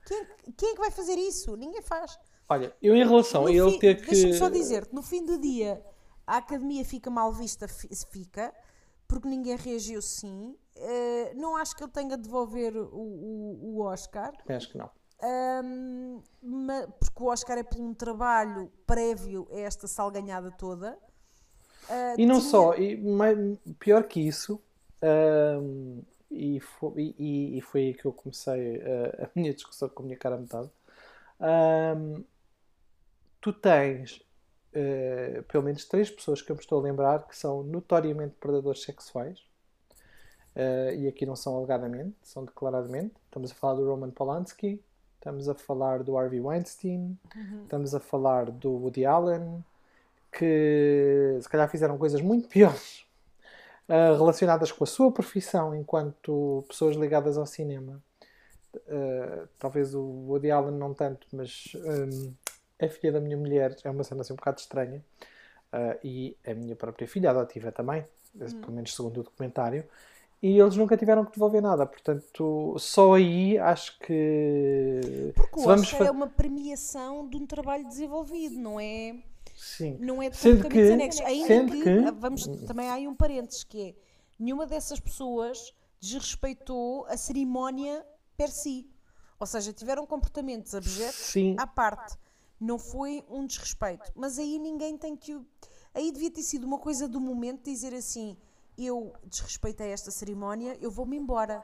[0.05, 0.25] Quem,
[0.57, 1.55] quem é que vai fazer isso?
[1.55, 2.17] Ninguém faz.
[2.49, 4.09] Olha, eu em relação No a ele fim- ter que.
[4.09, 5.83] Deixa-me só dizer-te: no fim do dia,
[6.25, 8.53] a academia fica mal vista, fi- fica,
[9.07, 10.57] porque ninguém reagiu sim.
[10.75, 14.33] Eh, não acho que ele tenha de devolver o, o, o Oscar.
[14.49, 14.89] Acho que não.
[16.41, 20.97] Ma- porque o Oscar é por um trabalho prévio a esta salganhada toda.
[21.89, 24.59] Ah, E não tinha- só, e mai- pior que isso,
[25.01, 25.99] ahm,
[26.31, 30.05] e, fo- e- e- foi aí que eu comecei a, a minha discussão com a
[30.05, 30.69] minha cara a metade.
[31.39, 32.23] ahm,
[33.41, 34.21] tu tens
[34.75, 38.81] eh, pelo menos três pessoas que eu me estou a lembrar que são notoriamente predadores
[38.81, 39.39] sexuais.
[40.55, 43.13] Eh, e aqui não são alegadamente, são declaradamente.
[43.25, 44.81] Estamos a falar do Roman Polanski,
[45.23, 47.17] estamos a falar do Harvey Weinstein,
[47.63, 49.63] estamos a falar do Woody Allen,
[50.29, 53.05] que se calhar fizeram coisas muito piores
[53.87, 58.03] uh, relacionadas com a sua profissão enquanto pessoas ligadas ao cinema.
[58.75, 62.33] Uh, talvez o Woody Allen não tanto, mas um,
[62.85, 65.01] a filha da minha mulher é uma cena assim um bocado estranha.
[65.71, 68.05] Uh, e a minha própria filha adotiva também,
[68.37, 69.85] pelo menos segundo o documentário.
[70.43, 75.31] E eles nunca tiveram que devolver nada, portanto, só aí acho que.
[75.33, 79.23] Porque o vamos Oscar é uma premiação de um trabalho desenvolvido, não é?
[79.55, 79.97] Sim.
[80.01, 81.21] Não é de Sendo que- anexos.
[81.25, 83.95] Ainda sendo que, que- vamos, também há aí um parênteses que é
[84.37, 88.89] nenhuma dessas pessoas desrespeitou a cerimónia per si.
[89.39, 91.55] Ou seja, tiveram comportamentos abjetos Sim.
[91.57, 92.17] à parte.
[92.59, 94.11] Não foi um desrespeito.
[94.13, 95.39] Mas aí ninguém tem que.
[95.93, 98.35] Aí devia ter sido uma coisa do momento dizer assim:
[98.77, 101.61] eu desrespeitei esta cerimónia, eu vou-me embora.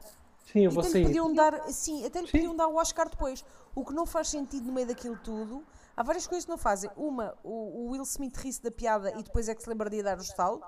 [0.52, 1.06] Sim, eu vou até lhe sair.
[1.06, 2.32] podiam dar, sim, até lhe Sim.
[2.32, 3.44] podiam dar o Oscar depois.
[3.74, 5.64] O que não faz sentido no meio daquilo tudo.
[5.96, 6.90] Há várias coisas que não fazem.
[6.96, 10.02] Uma, o, o Will Smith ri-se da piada e depois é que se lembra de
[10.02, 10.60] dar o estalo.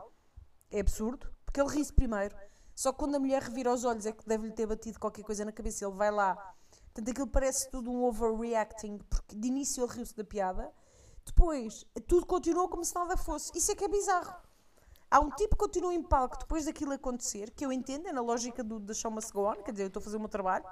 [0.70, 2.36] É absurdo, porque ele ri-se primeiro.
[2.74, 5.44] Só que quando a mulher revira os olhos é que deve-lhe ter batido qualquer coisa
[5.44, 5.84] na cabeça.
[5.84, 6.36] Ele vai lá.
[6.92, 10.72] Portanto, aquilo parece tudo um overreacting, porque de início ele riu-se da piada.
[11.24, 13.50] Depois, tudo continuou como se nada fosse.
[13.56, 14.34] Isso é que é bizarro.
[15.12, 18.22] Há um tipo que continua em palco depois daquilo acontecer, que eu entendo, é na
[18.22, 20.28] lógica do The Show Must Go On, quer dizer, eu estou a fazer o meu
[20.28, 20.64] trabalho,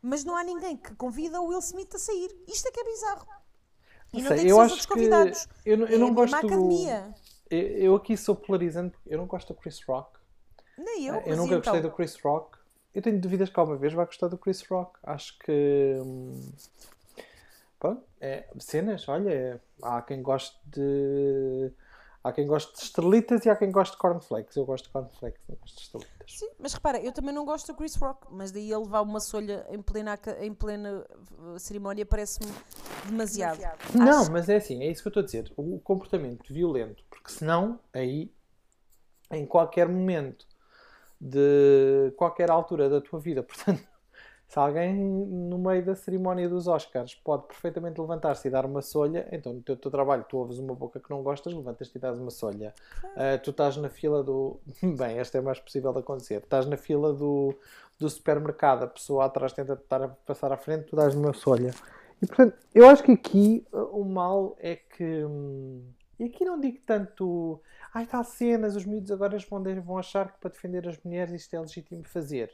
[0.00, 2.34] mas não há ninguém que convida o Will Smith a sair.
[2.48, 3.26] Isto é que é bizarro.
[4.14, 5.48] E não sei, tem que eu ser os acho outros que convidados.
[5.66, 7.14] eu não- eu É não gosto academia.
[7.50, 10.18] Eu, eu aqui sou polarizante porque eu não gosto do Chris Rock.
[10.78, 11.90] Nem eu, Eu, mas nunca e gostei então?
[11.90, 12.58] do Chris Rock.
[12.94, 14.98] Eu tenho dúvidas que alguma vez vai gostar do Chris Rock.
[15.02, 15.98] Acho que.
[16.02, 16.50] hum,
[17.78, 21.72] Pronto, é, cenas, olha, é- há quem goste de.
[22.22, 24.54] Há quem goste de estrelitas e há quem goste de cornflakes.
[24.54, 26.32] Eu gosto de cornflakes, não gosto de estrelitas.
[26.38, 29.20] Sim, mas repara, eu também não gosto do Chris Rock, mas daí ele levar uma
[29.20, 31.06] solha em plena, em plena
[31.38, 32.52] uh, cerimónia parece-me
[33.06, 33.58] demasiado.
[33.94, 35.50] Não, Acho- mas é assim, é isso que eu estou a dizer.
[35.56, 38.30] O comportamento violento, porque senão, aí,
[39.30, 40.46] em qualquer momento
[41.20, 43.82] de qualquer altura da tua vida, portanto,
[44.50, 49.28] se alguém no meio da cerimónia dos Oscars pode perfeitamente levantar-se e dar uma solha,
[49.30, 52.18] então no teu, teu trabalho tu ouves uma boca que não gostas, levantas-te e dás
[52.18, 52.74] uma solha.
[53.14, 54.60] Ah, tu estás na fila do.
[54.98, 56.42] Bem, esta é mais possível de acontecer.
[56.42, 57.56] Estás na fila do,
[57.96, 61.70] do supermercado, a pessoa atrás tenta estar a passar à frente, tu dás uma solha.
[62.20, 65.04] E portanto, eu acho que aqui uh, o mal é que.
[65.24, 65.84] hum,
[66.18, 67.62] E aqui não digo tanto.
[67.94, 69.36] Ai, tal cenas, os miúdos agora
[69.80, 72.50] vão achar que para defender as mulheres isto é legítimo fazer.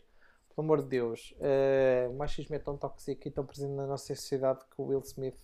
[0.56, 1.34] Pelo amor de Deus.
[1.38, 5.00] uh, o machismo é tão tóxico e tão presente na nossa sociedade que o Will
[5.00, 5.38] Smith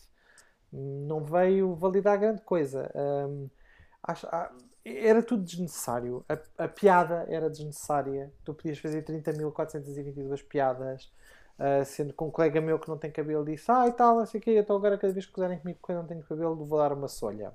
[0.73, 2.91] não veio validar grande coisa.
[2.95, 3.49] Um,
[4.03, 4.53] acho- ah,
[4.85, 6.25] era tudo desnecessário.
[6.29, 8.33] A, a piada era desnecessária.
[8.45, 11.13] Tu podias fazer 30.422 piadas.
[11.59, 14.27] Uh, sendo que um colega meu que não tem cabelo disse ah e tal, não
[14.27, 16.57] sei o quê, então agora cada vez que gozarem comigo porque eu não tenho cabelo
[16.67, 17.53] vou dar uma solha.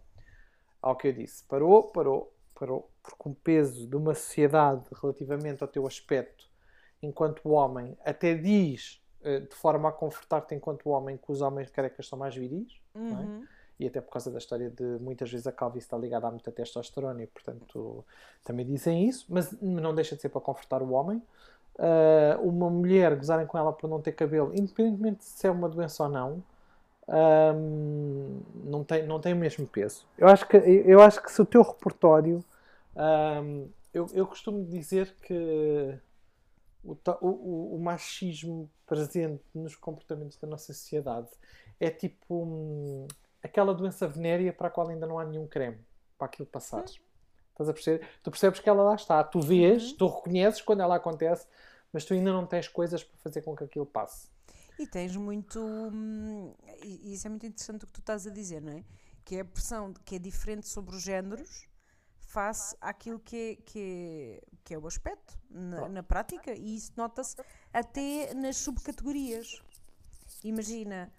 [0.82, 5.68] Ao que eu disse, parou, parou, parou, porque o peso de uma sociedade relativamente ao
[5.68, 6.47] teu aspecto
[7.02, 12.08] enquanto homem até diz uh, de forma a confortar-te enquanto homem que os homens carecas
[12.08, 13.22] são mais viris, não é?
[13.22, 13.46] Uhum.
[13.80, 16.52] e até por causa da história de muitas vezes a calvície está ligada a muita
[16.52, 18.04] testosterona e portanto
[18.44, 21.22] também dizem isso, mas não deixa de ser para confortar o homem.
[21.78, 26.04] Ah, uma mulher gozarem com ela por não ter cabelo, independentemente se é uma doença
[26.04, 26.44] ou não,
[27.08, 30.06] ahm, não, tem, não tem o mesmo peso.
[30.18, 32.44] Eu acho que, eu acho que se o teu repertório,
[32.96, 35.96] ahm, eu, eu costumo dizer que
[36.84, 41.30] o, o, o- machismo presente nos comportamentos da nossa sociedade
[41.80, 43.08] é tipo hum,
[43.44, 45.80] aquela doença venérea para a qual ainda não há nenhum creme
[46.18, 46.86] para aquilo passar.
[47.52, 48.08] Estás a perceber?
[48.24, 49.24] Tu percebes que ela lá está.
[49.24, 51.48] Tu vês, tu reconheces quando ela acontece,
[51.92, 54.30] mas tu ainda não tens coisas para fazer com que aquilo passe.
[54.78, 55.60] E tens muito.
[55.60, 58.84] hum, E isso é muito interessante o que tu estás a dizer, não é?
[59.26, 61.68] Que é a pressão que é diferente sobre os géneros
[62.28, 66.92] face àquilo que é, que é, que é o aspecto na, na prática, e isso
[66.96, 67.38] nota-se
[67.74, 69.62] até nas subcategorias.
[70.44, 71.12] Imagina,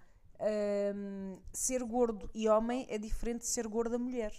[0.95, 4.31] hum, ser gordo e homem é diferente de ser gorda mulher.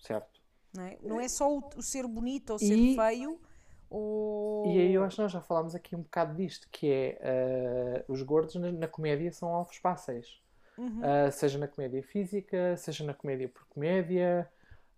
[0.00, 0.42] Certo?
[0.74, 3.40] Não é, não é só o, o ser bonito ou ser E- feio.
[3.88, 4.66] Ou...
[4.66, 8.04] E aí eu acho que nós já falámos aqui um bocado disto, que é eh,
[8.08, 10.40] os gordos na, na comédia são alvos fáceis.
[10.78, 11.00] Uhum.
[11.00, 14.50] Uh, seja na comédia física, seja na comédia por comédia.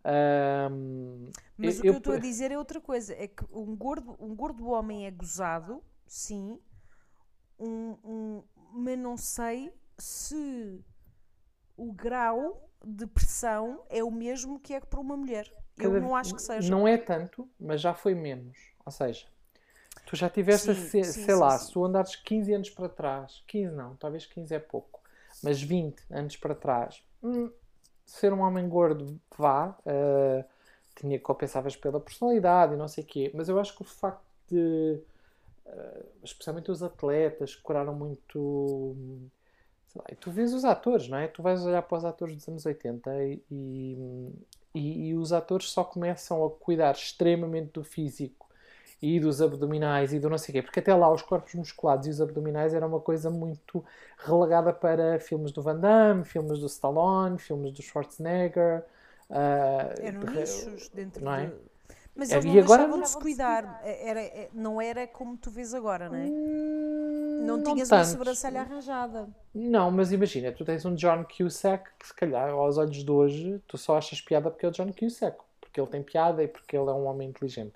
[0.05, 3.15] Ahm, Mas eu- o que eu eu- estou a dizer é outra coisa.
[3.15, 6.61] É que um gordo, um gordo homem é gozado, sim,
[7.59, 10.81] um, um- mas não sei se
[11.77, 15.53] o grau de pressão é o mesmo que é para uma mulher.
[15.79, 16.71] Eu cada- não acho que seja.
[16.71, 18.57] Não é tanto, mas já foi menos.
[18.85, 19.27] Ou seja,
[20.07, 22.89] tu já tiveste, a Sim, sim, sei sim, lá, se tu andares 15 anos para
[22.89, 25.01] trás, 15 não, talvez 15 é pouco,
[25.43, 27.51] mas 20 anos para trás, hum,
[28.07, 30.45] ser um homem gordo, vá, ah,
[30.97, 34.23] tinha compensavas pela personalidade e não sei o quê, mas eu acho que o facto
[34.51, 35.01] de,
[35.67, 38.97] ah, especialmente os atletas, curaram muito.
[39.97, 41.29] lá, e tu vês os atores, não é?
[41.29, 43.99] Tu vais olhar para os atores dos anos 80 e, e,
[44.75, 48.49] e- e os atores só começam a cuidar extremamente do físico
[49.03, 52.07] e dos abdominais e do não sei o quê, porque até lá os corpos musculados
[52.07, 53.85] e os abdominais era uma coisa muito
[54.19, 58.85] relegada para filmes do Van Damme, filmes do Stallone, filmes do Schwarzenegger.
[59.31, 61.47] ah, Eram de nichos dentro não é?
[61.47, 61.55] de...
[62.17, 63.81] Mas É, eles e não agora deixavam não- de se cuidar.
[63.85, 66.27] Era, é- não era como tu vês agora, não é?
[66.27, 68.11] Hum, Não tinhas uma tanto.
[68.13, 69.29] sobrancelha arranjada.
[69.55, 73.61] Não, mas imagina, tu tens um John Cusack que se calhar aos olhos de hoje
[73.69, 76.77] tu só achas piada porque é o John Cusack, porque ele tem piada e porque
[76.77, 77.75] ele é um homem inteligente.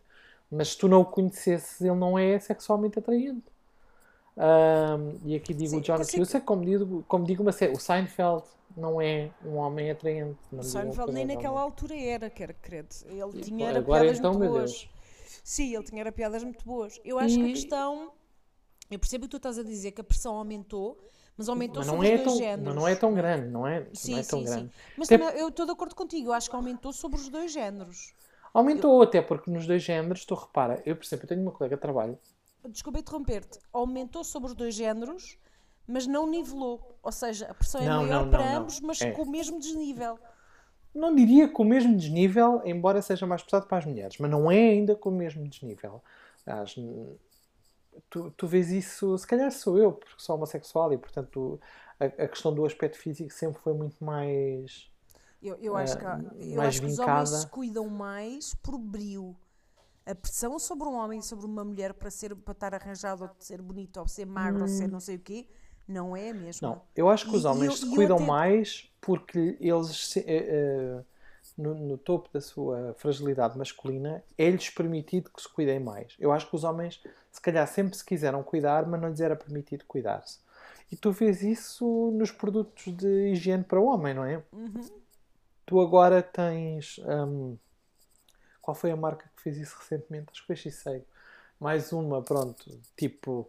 [0.50, 3.42] Mas se tu não o conhecesses, ele não é sexualmente atraente.
[4.36, 7.72] Ahm, e aqui digo Sim, o John consigo- Cusack, como digo, como digo uma série,
[7.72, 8.44] o Seinfeld
[8.76, 10.38] não é um homem atraente.
[10.52, 11.62] O Seinfeld nem naquela não.
[11.62, 12.94] altura era, quer credo.
[13.06, 14.88] Ele E, tinha era piadas então, muito boas.
[15.42, 17.00] Sim, ele tinha era piadas muito boas.
[17.04, 18.12] Eu acho que a E- questão.
[18.90, 20.98] Eu percebo o que tu estás a dizer, que a pressão aumentou,
[21.36, 22.64] mas aumentou Mas sobre é os dois tão, géneros.
[22.64, 23.86] mas não é tão grande, não é?
[23.92, 24.62] Sim, não é tão sim, grande.
[24.62, 24.70] sim.
[24.96, 27.52] Mas Até- também eu estou de acordo contigo, eu acho que aumentou sobre os dois
[27.52, 28.14] géneros.
[28.58, 31.76] Aumentou até porque nos dois géneros, tu repara, eu por exemplo, eu tenho uma colega
[31.76, 32.18] de trabalho
[32.68, 35.38] Desculpa interromper-te, aumentou sobre os dois géneros,
[35.86, 36.98] mas não nivelou.
[37.02, 38.58] Ou seja, a pressão é Não, maior não, para não, não.
[38.62, 39.10] ambos, mas É.
[39.12, 40.18] com o mesmo desnível.
[40.94, 44.50] não diria com o mesmo desnível, embora seja mais pesado para as mulheres, mas não
[44.50, 46.02] é ainda com o mesmo desnível.
[46.76, 47.16] N-
[48.10, 51.60] tu, tu vês isso, se calhar sou eu, porque sou homossexual e portanto
[51.98, 54.90] a, a questão do aspecto físico sempre foi muito mais
[55.40, 58.54] Eu, eu acho que, há- Ah, eu mais acho que os homens se cuidam mais
[58.56, 59.36] por brio.
[60.04, 63.30] A pressão sobre um homem e sobre uma mulher para, ser, para estar arranjado, ou
[63.38, 65.46] ser bonito, ou ser magro, ou ser não sei o quê,
[65.86, 66.68] não é a mesma.
[66.68, 66.72] Hum.
[66.74, 68.90] Não, eu acho que os E- e homens eu- se e eu cuidam até- mais
[69.00, 71.04] porque eles, se- eh, eh,
[71.56, 76.14] no, no topo da sua fragilidade masculina, é-lhes permitido que se cuidem mais.
[76.18, 79.36] Eu acho que os homens, se calhar, sempre se quiseram cuidar, mas não lhes era
[79.36, 80.40] permitido cuidar-se.
[80.90, 84.42] E tu vês isso nos produtos de higiene para o homem, não é?
[85.68, 86.98] Tu agora tens.
[87.00, 87.58] hum,
[88.62, 90.28] qual foi a marca que fez isso recentemente?
[90.32, 91.04] Acho que foi Shiseido.
[91.60, 93.46] Mais uma, pronto, tipo.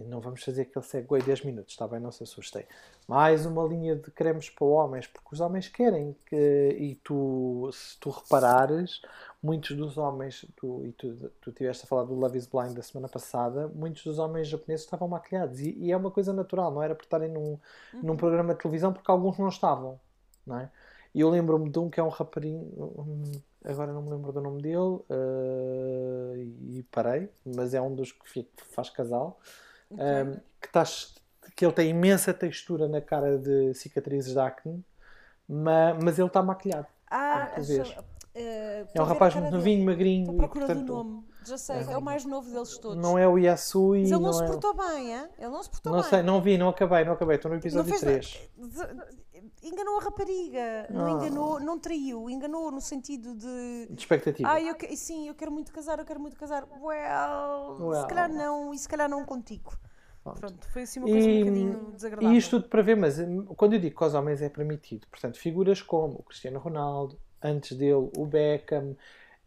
[0.00, 2.00] Não vamos fazer aquele segue 10 minutos, está bem?
[2.00, 2.64] Não se assustem.
[3.06, 6.74] Mais uma linha de cremes para homens, porque os homens querem que.
[6.80, 9.02] E tu, se tu reparares,
[9.42, 12.82] muitos dos homens, tu, e tu, tu tiveste a falar do Love is Blind da
[12.82, 15.60] semana passada, muitos dos homens japoneses estavam maquilhados.
[15.60, 17.58] E, e é uma coisa natural, não era por estarem num,
[17.92, 20.00] num programa de televisão, porque alguns não estavam,
[20.46, 20.70] não é?
[21.16, 23.22] E eu lembro-me de um que é um raperinho, hum,
[23.64, 26.44] agora não me lembro do nome dele, eh,
[26.76, 29.40] e parei, mas é um dos que faz casal,
[29.90, 30.84] hum, que, tá,
[31.56, 34.84] que ele tem imensa textura na cara de cicatrizes de acne,
[35.48, 36.86] ma- mas, ele está maquilhado.
[37.10, 37.88] Ah, vês.
[37.88, 41.24] já- eh, É um rapaz muito novinho, magrinho, Estou à e procura do portanto nome.
[41.46, 42.96] Já sei, é o mais novo deles todos.
[43.00, 44.46] não é o Yasui, Mas ele não, não se é...
[44.46, 45.28] portou bem, hein?
[45.38, 46.10] Ele não se portou Não bem.
[46.10, 48.50] sei, não vi, não acabei, não acabei, estou no Não episódio fez 3.
[48.58, 49.04] nada.
[49.06, 49.16] De-
[49.62, 51.10] Enganou a rapariga, não Ah.
[51.10, 54.48] enganou, não traiu, enganou no sentido de De expectativa.
[54.50, 56.64] ah, eu que- sim, eu quero muito casar, eu quero muito casar.
[56.80, 58.00] Well, Well.
[58.02, 59.72] se calhar não, e se calhar não contigo.
[60.22, 60.40] Pronto.
[60.40, 62.34] Pronto, foi assim uma coisa um bocadinho desagradável.
[62.34, 65.06] E isto tudo para ver, mas hum, quando eu digo que aos homens é permitido,
[65.08, 68.96] portanto, figuras como o Cristiano Ronaldo, antes dele o Beckham,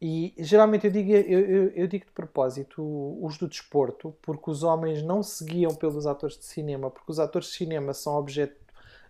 [0.01, 2.81] e geralmente eu digo, eu, eu, eu digo de propósito
[3.21, 7.49] os do desporto, porque os homens não seguiam pelos atores de cinema, porque os atores
[7.49, 8.55] de cinema são objeto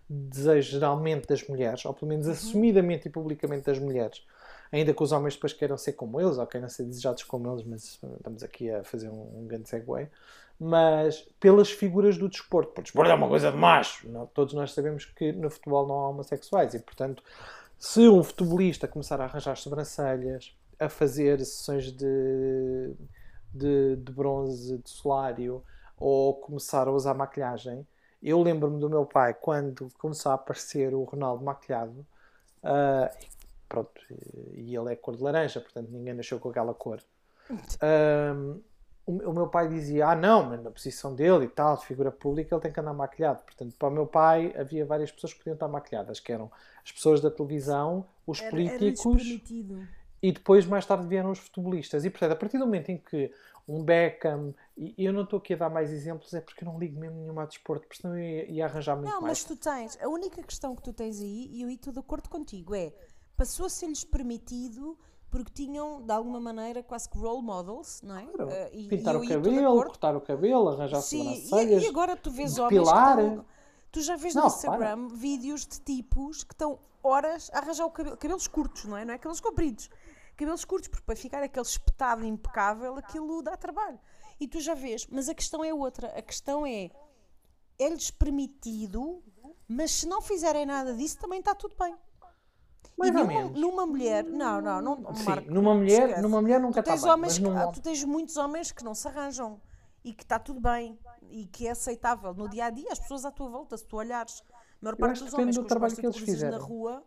[0.08, 4.24] de desejo geralmente das mulheres, ou pelo menos assumidamente e publicamente das mulheres.
[4.72, 7.64] Ainda que os homens depois queiram ser como eles, ou queiram ser desejados como eles,
[7.64, 9.86] mas estamos aqui a fazer um, um grande segue.
[10.58, 14.08] Mas pelas figuras do desporto, porque o desporto é uma coisa de macho.
[14.08, 17.22] Não- todos nós sabemos que no futebol não há homossexuais e, portanto,
[17.78, 22.94] se um futebolista começar a arranjar sobrancelhas, a fazer sessões de,
[23.52, 25.62] de, de bronze, de solário,
[25.96, 27.86] ou começar a usar maquilhagem,
[28.22, 32.04] eu lembro-me do meu pai quando começou a aparecer o Ronaldo maquilhado,
[32.62, 33.26] ah, e
[33.68, 34.00] pronto,
[34.54, 37.00] e ele é cor de laranja, portanto ninguém nasceu com aquela cor.
[39.06, 42.12] O, o meu pai dizia: Ah, não, mas na posição dele e tal, de figura
[42.12, 43.42] pública, ele tem que andar maquilhado.
[43.42, 46.50] Portanto, para o meu pai havia várias pessoas que podiam estar maquilhadas, que eram
[46.84, 49.88] as pessoas da televisão, os Era- políticos permitido.
[50.22, 52.04] E depois mais tarde vieram os futebolistas.
[52.04, 53.32] E portanto, a partir do momento em que
[53.68, 56.78] um Beckham, e eu não estou aqui a dar mais exemplos, é porque eu não
[56.78, 59.38] ligo mesmo nenhuma a desporto, porque senão eu ia, ia arranjar muito Não, mais.
[59.38, 62.28] mas tu tens, a única questão que tu tens aí, e eu estou de acordo
[62.28, 62.92] contigo, é
[63.36, 64.98] passou a ser-lhes permitido
[65.30, 68.26] porque tinham, de alguma maneira, quase que role models, não é?
[68.26, 68.50] Claro.
[68.50, 71.82] Eh, e- Pintar e o cabelo, cortar o cabelo, arranjar Sim, sobrancelhas.
[71.82, 73.18] e, e agora tu vês homens depilar.
[73.20, 73.44] estão,
[73.92, 77.90] Tu já vês Não, no Instagram vídeos de tipos que estão horas a arranjar o
[77.90, 79.04] cabelo, cabelos curtos, não é?
[79.04, 79.88] Não é cabelos compridos.
[80.40, 84.00] Cabelos curtos, porque para ficar aquele espetado impecável, aquilo dá trabalho.
[84.40, 86.08] E tu já vês, mas a questão é outra.
[86.18, 86.90] A questão é,
[87.78, 89.22] é-lhes permitido,
[89.68, 91.94] mas se não fizerem nada disso, também está tudo bem.
[92.96, 96.22] Mais e numa, numa mulher, não, não, não Sim, Marco, numa mulher, esquece.
[96.22, 98.94] numa mulher nunca está bem, homens mas que- num tu tens muitos homens que não
[98.94, 99.60] se arranjam
[100.02, 100.98] e que está tudo bem
[101.30, 103.96] e que é aceitável no dia a dia, as pessoas à tua volta, se tu
[103.96, 107.04] olhares, a maior parte que dos homens do os trabalho que eles cruzas na rua,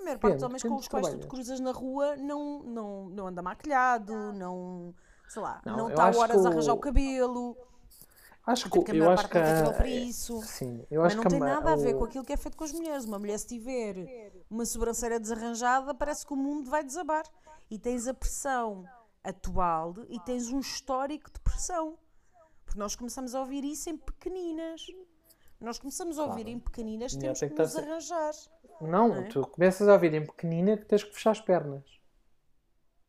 [0.00, 3.08] a maior parte dos homens com os quais tu te cruzas na rua não, não,
[3.10, 4.94] não anda maquilhado, não,
[5.28, 7.56] sei lá, Não, está acho horas que a arranjar o cabelo,
[8.46, 10.42] Acho porque que a eu maior acho que a- para isso.
[10.42, 12.32] Sim, eu Mas acho não que tem ma- nada a ver o- com aquilo que
[12.32, 13.04] é feito com as mulheres.
[13.04, 17.24] Uma mulher, se tiver uma sobrancelha desarranjada, parece que o mundo vai desabar.
[17.70, 18.84] E tens a pressão
[19.22, 21.98] atual e tens um histórico de pressão.
[22.64, 24.86] Porque nós começamos a ouvir isso em pequeninas.
[25.60, 26.48] Nós começamos a ouvir Claro.
[26.50, 28.32] em pequeninas, temos tem que que nos estar se- arranjar.
[28.80, 29.28] Não, não é?
[29.28, 31.82] tu começas a ouvir em pequenina que tens que fechar as pernas.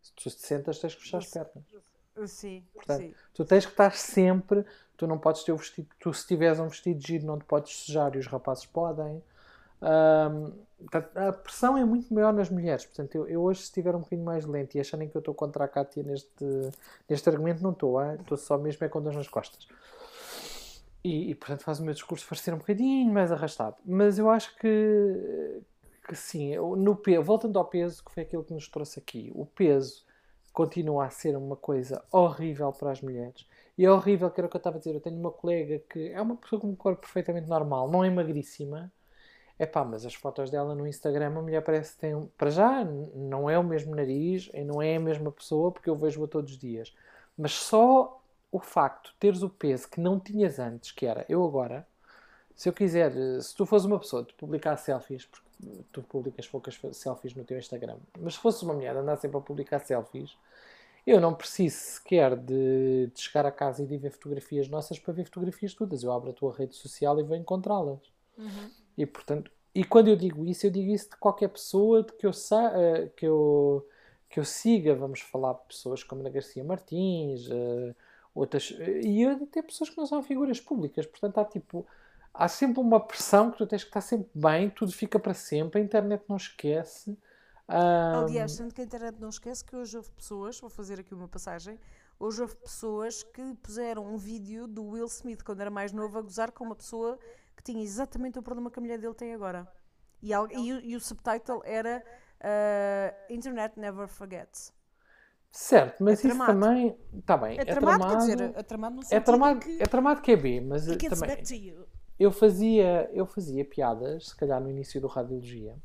[0.02, 1.64] Se tu te sentas, tens que fechar as pernas.
[2.26, 4.66] Sim, Portanto, tu tens que estar sempre.
[4.98, 5.88] Tu não podes ter o vestido.
[6.00, 9.24] Tu, se tiveres um vestido de giro, não te podes sujar e os rapazes podem.
[9.82, 12.86] A pressão é muito maior nas mulheres.
[12.86, 15.34] Portanto, eu, eu hoje, se estiver um bocadinho mais lento e acharem que eu estou
[15.34, 16.46] contra a Cátia neste,
[17.10, 18.00] neste argumento, não estou.
[18.04, 18.18] hein?
[18.20, 19.68] Estou só mesmo é com dores nas costas.
[21.04, 23.78] E, e, portanto, faz o meu discurso parecer um bocadinho mais arrastado.
[23.86, 25.62] Mas eu acho que,
[26.08, 29.46] que sim, no peso, voltando ao peso, que foi aquilo que nos trouxe aqui, o
[29.46, 30.06] peso
[30.54, 33.48] continua a ser uma coisa horrível para as mulheres.
[33.78, 34.94] E é horrível, que era o que eu estava a dizer.
[34.96, 38.10] Eu tenho uma colega que é uma pessoa com um corpo perfeitamente normal, não é
[38.10, 38.92] magríssima,
[39.60, 42.28] É pá, mas as fotos dela no Instagram, a mulher parece que tem.
[42.38, 45.96] Para já, não é o mesmo nariz e não é a mesma pessoa, porque eu
[45.96, 46.94] vejo-a todos os dias.
[47.38, 48.21] Mas só
[48.52, 51.88] o facto de teres o peso que não tinhas antes, que era eu agora,
[52.56, 55.48] se eu quiser, eh, se tu fores uma pessoa de publicar selfies, porque
[55.92, 59.38] tu publicas poucas selfies no teu Instagram, mas se fosses uma mulher de andar sempre
[59.38, 60.36] a publicar selfies,
[61.06, 65.14] eu não preciso sequer de, de chegar a casa e de ver fotografias nossas para
[65.14, 66.04] ver fotografias todas.
[66.04, 68.00] Eu abro a tua rede social e vou encontrá-las.
[68.98, 72.26] E portanto, e quando eu digo isso, eu digo isso de qualquer pessoa de que
[72.26, 73.88] eu, sa eh, que eu,
[74.30, 74.94] que eu siga.
[74.96, 77.96] Vamos falar de pessoas como Ana Garcia Martins, eh,
[78.34, 78.74] outras,
[79.04, 81.06] e até pessoas que não são figuras públicas.
[81.06, 81.86] Portanto, há tipo,
[82.34, 85.82] há sempre uma pressão que tu tens que estar sempre bem, tudo fica para sempre,
[85.82, 87.18] a internet não esquece.
[87.68, 91.14] Ah, Aliás, sendo que a internet não esquece que hoje houve pessoas, vou fazer aqui
[91.14, 91.80] uma passagem,
[92.20, 96.22] hoje houve pessoas que puseram um vídeo do Will Smith quando era mais novo a
[96.22, 97.18] gozar com uma pessoa
[97.56, 99.68] que tinha exatamente o problema que a mulher dele tem agora.
[100.22, 100.36] E, e
[100.74, 102.04] o- e o subtitle era
[102.42, 104.74] ah, Internet Never Forgets.
[105.52, 106.60] Certo, mas é isso tramado.
[106.60, 107.60] também está bem.
[107.60, 109.16] É, tramado, quer dizer, é tramado no é que
[109.82, 111.38] é tramado que é B, mas também
[112.20, 115.76] eu fazia, eu fazia piadas, se calhar no início do Radiologia,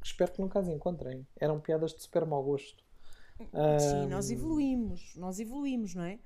[0.00, 1.26] que espero que nunca as encontrem.
[1.38, 2.84] Eram piadas de super mau gosto.
[3.78, 6.18] Sim, Ah, nós evoluímos, nós evoluímos, não é?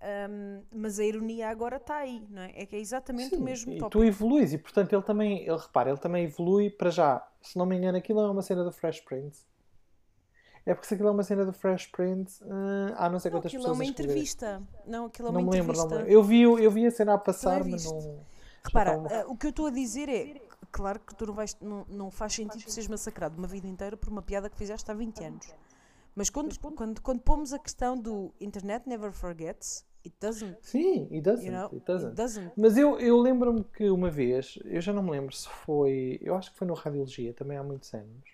[0.00, 2.52] Ahm, mas a ironia agora está aí, não é?
[2.54, 3.90] É que é exatamente o Sim, mesmo e tópico.
[4.00, 7.26] tu evoluís e portanto ele também, ele repara, ele também evolui para já.
[7.40, 9.44] Se não me engano, aquilo é uma cena do Fresh Prince.
[10.64, 13.38] É porque se aquilo é uma cena do Fresh Prince, ah, há não sei Não,
[13.38, 14.62] quantas aquilo é pessoas uma entrevista.
[14.86, 15.88] Não, aquilo é uma Não me lembro, não entrevista.
[15.88, 16.12] me lembro.
[16.12, 17.92] Eu vi, eu vi a cena a passar, é mas visto.
[17.94, 18.20] não.
[18.64, 20.40] Repara, já estava- ah, o que eu estou a dizer é,
[20.70, 24.08] claro que tu não, vais, não, não faz sentido seres massacrado uma vida inteira por
[24.08, 25.52] uma piada que fizeste há 20 anos.
[26.14, 31.22] Mas quando, quando, quando pomos a questão do internet never forgets, it doesn't, Sim, it
[31.22, 31.46] doesn't.
[31.46, 32.10] you know, it doesn't.
[32.10, 32.52] it doesn't.
[32.56, 36.36] Mas eu, eu lembro-me que uma vez, eu já não me lembro se foi, eu
[36.36, 38.30] acho que foi no Radiologia, também há muitos anos.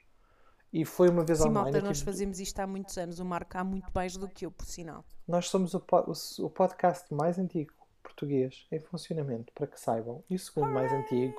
[0.72, 1.72] E foi uma vez Sim, online.
[1.72, 3.18] malta, nós fazemos isto há muitos anos.
[3.18, 5.04] O Marco há muito mais do que eu, por sinal.
[5.26, 10.22] Nós somos o, po- o, podcast mais antigo português em funcionamento, para que saibam.
[10.28, 11.34] E o segundo mais antigo.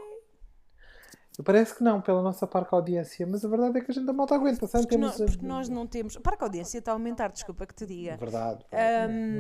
[1.43, 4.11] Parece que não, pela nossa parca audiência, mas a verdade é que a gente da
[4.11, 4.83] malta aguenta, sabe?
[4.83, 6.17] Porque, Temos nós, porque nós não temos.
[6.17, 8.17] A audiência está a aumentar, desculpa que te diga.
[8.17, 8.65] Verdade.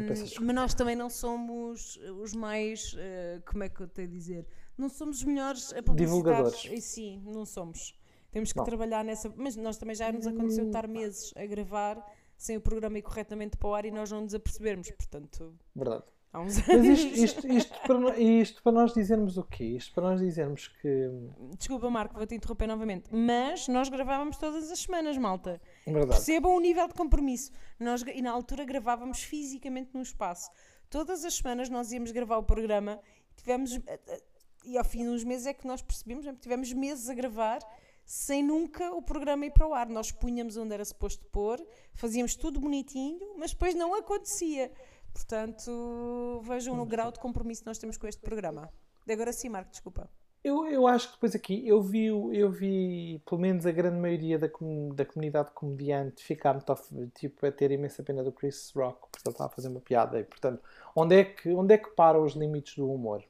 [0.07, 0.45] Desculpa.
[0.45, 2.95] mas nós também não somos os mais.
[2.97, 4.47] eh, como é que eu tenho a dizer?
[4.77, 5.81] Não somos os melhores a.
[5.93, 6.63] Divulgadores.
[6.71, 7.98] E sim, não somos.
[8.31, 8.65] Temos que Não.
[8.65, 9.31] trabalhar nessa.
[9.35, 12.03] Mas nós também já nos aconteceu estar meses a gravar
[12.37, 14.89] sem o programa ir corretamente para o ar e nós não nos apercebermos.
[14.91, 16.03] Portanto, Verdade.
[16.31, 16.99] há uns Mas anos.
[16.99, 19.63] isto, isto, isto, para, isto para nós dizermos o quê?
[19.65, 21.09] Isto para nós dizermos que.
[21.57, 23.09] Desculpa, Marco, vou-te interromper novamente.
[23.13, 25.59] Mas nós gravávamos todas as semanas, malta.
[25.85, 26.09] Verdade.
[26.09, 27.51] Percebam o nível de compromisso.
[27.79, 30.49] Nós, e na altura gravávamos fisicamente num espaço.
[30.89, 32.99] Todas as semanas nós íamos gravar o programa
[33.31, 33.75] e tivemos.
[33.87, 34.21] eh, eh,
[34.65, 37.59] E ao fim de uns meses é que nós percebemos, é tivemos meses a gravar
[38.11, 39.87] sem nunca o programa ir para o ar.
[39.87, 44.71] Nós punhamos onde era suposto pôr, fazíamos tudo bonitinho, mas depois não acontecia.
[45.13, 48.67] Portanto, vejam o grau de compromisso que nós temos com este programa.
[49.07, 50.09] Agora sim, Marco, desculpa.
[50.43, 54.39] Eu, eu acho que depois aqui eu vi, eu vi pelo menos a grande maioria
[54.39, 59.01] da, comu- da comunidade comediante ficar muito tipo, a ter imensa pena do Chris Rock
[59.11, 60.63] porque ele a fazer uma piada e portanto
[60.95, 63.23] onde é que, onde é que param os limites do humor?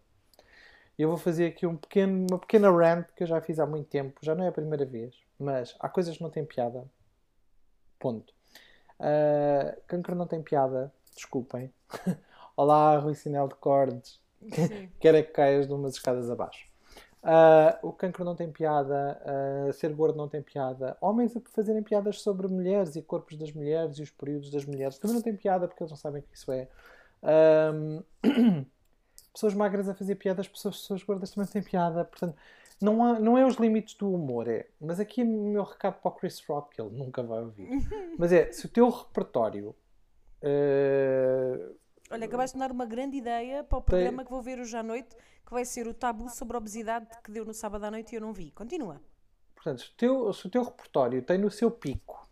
[0.99, 3.87] Eu vou fazer aqui um pequeno, uma pequena rant que eu já fiz há muito
[3.87, 6.83] tempo, já não é a primeira vez, mas há coisas que não têm piada.
[7.97, 8.33] Ponto.
[8.99, 11.73] Ah, cancro não tem piada, desculpem.
[12.53, 14.19] Olá, Rui Sinel de Cordes.
[14.99, 16.67] Quer é que caias de umas escadas abaixo.
[17.23, 21.81] Ah, o cancro não tem piada, ah, ser gordo não tem piada, homens a fazerem
[21.81, 25.37] piadas sobre mulheres e corpos das mulheres e os períodos das mulheres também não tem
[25.37, 26.67] piada porque eles não sabem o que isso é.
[27.23, 28.03] Ahm,
[29.33, 32.35] pessoas magras a fazer piadas, pessoas, pessoas gordas também têm piada, portanto,
[32.81, 34.67] não, há, não é os limites do humor, é.
[34.79, 37.67] Mas aqui é o meu recado para o Chris Rock, que ele nunca vai ouvir.
[38.17, 39.75] Mas é, se o teu repertório
[40.43, 41.71] ah,
[42.11, 44.81] Olha, acabaste de dar uma grande ideia para o programa que vou ver hoje à
[44.81, 45.15] noite,
[45.45, 48.15] que vai ser o tabu sobre a obesidade que deu no sábado à noite e
[48.15, 48.51] eu não vi.
[48.51, 48.99] Continua.
[49.53, 52.27] Portanto, se o, teu, se o teu repertório tem no seu pico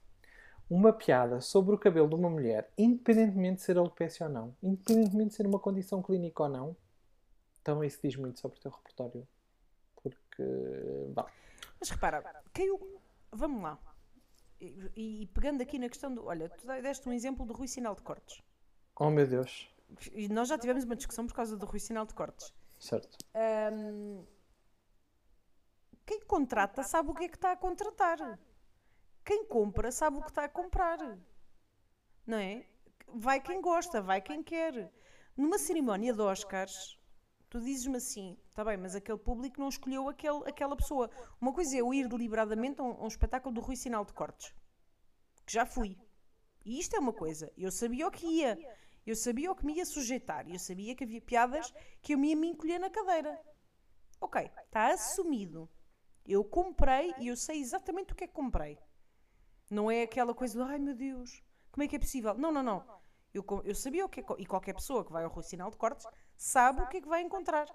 [0.70, 5.30] uma piada sobre o cabelo de uma mulher, independentemente de ser alopecia ou não, independentemente
[5.30, 6.76] de ser uma condição clínica ou não,
[7.68, 9.28] então isso diz muito sobre o teu repertório.
[10.02, 10.44] Porque,
[11.78, 13.02] Mas repara, caiu.
[13.30, 13.78] Vamos lá.
[14.62, 16.26] E, e pegando aqui na questão do.
[16.26, 18.42] Olha, tu deste um exemplo do Rui Sinal de Cortes.
[18.98, 19.70] oh meu Deus,
[20.14, 22.54] E nós já tivemos uma discussão por causa do Rui Sinal de Cortes.
[22.80, 23.18] certo.
[23.34, 24.26] Ahm,
[26.06, 28.40] quem contrata sabe o que é que está a contratar.
[29.26, 31.00] Quem compra sabe o que está a comprar.
[32.26, 32.66] Não é?
[33.14, 34.90] Vai quem gosta, vai quem quer.
[35.36, 36.97] Numa cerimónia de Oscars,
[37.50, 41.10] Tu dizes-me assim, está bem, mas aquele público não escolheu aquele, aquela pessoa.
[41.40, 44.14] Uma coisa é eu ir deliberadamente a um, a um espetáculo do Rui Sinal de
[44.14, 44.54] Cortes,
[45.46, 45.98] que já fui.
[46.66, 48.58] E isto é uma coisa, eu sabia o que ia,
[49.06, 52.30] eu sabia o que me ia sujeitar, eu sabia que havia piadas que eu me
[52.30, 53.40] ia me encolher na cadeira.
[54.20, 55.70] Ok, está assumido.
[56.26, 58.78] Eu comprei e eu sei exatamente o que é que comprei.
[59.70, 61.42] Não é aquela coisa de, ai meu Deus,
[61.72, 62.34] como é que é possível?
[62.34, 62.84] Não, não, não.
[63.34, 65.78] Eu, eu sabia o que é e qualquer pessoa que vai ao Rui Sinal de
[65.78, 66.06] Cortes
[66.38, 67.68] sabe o que é que vai encontrar.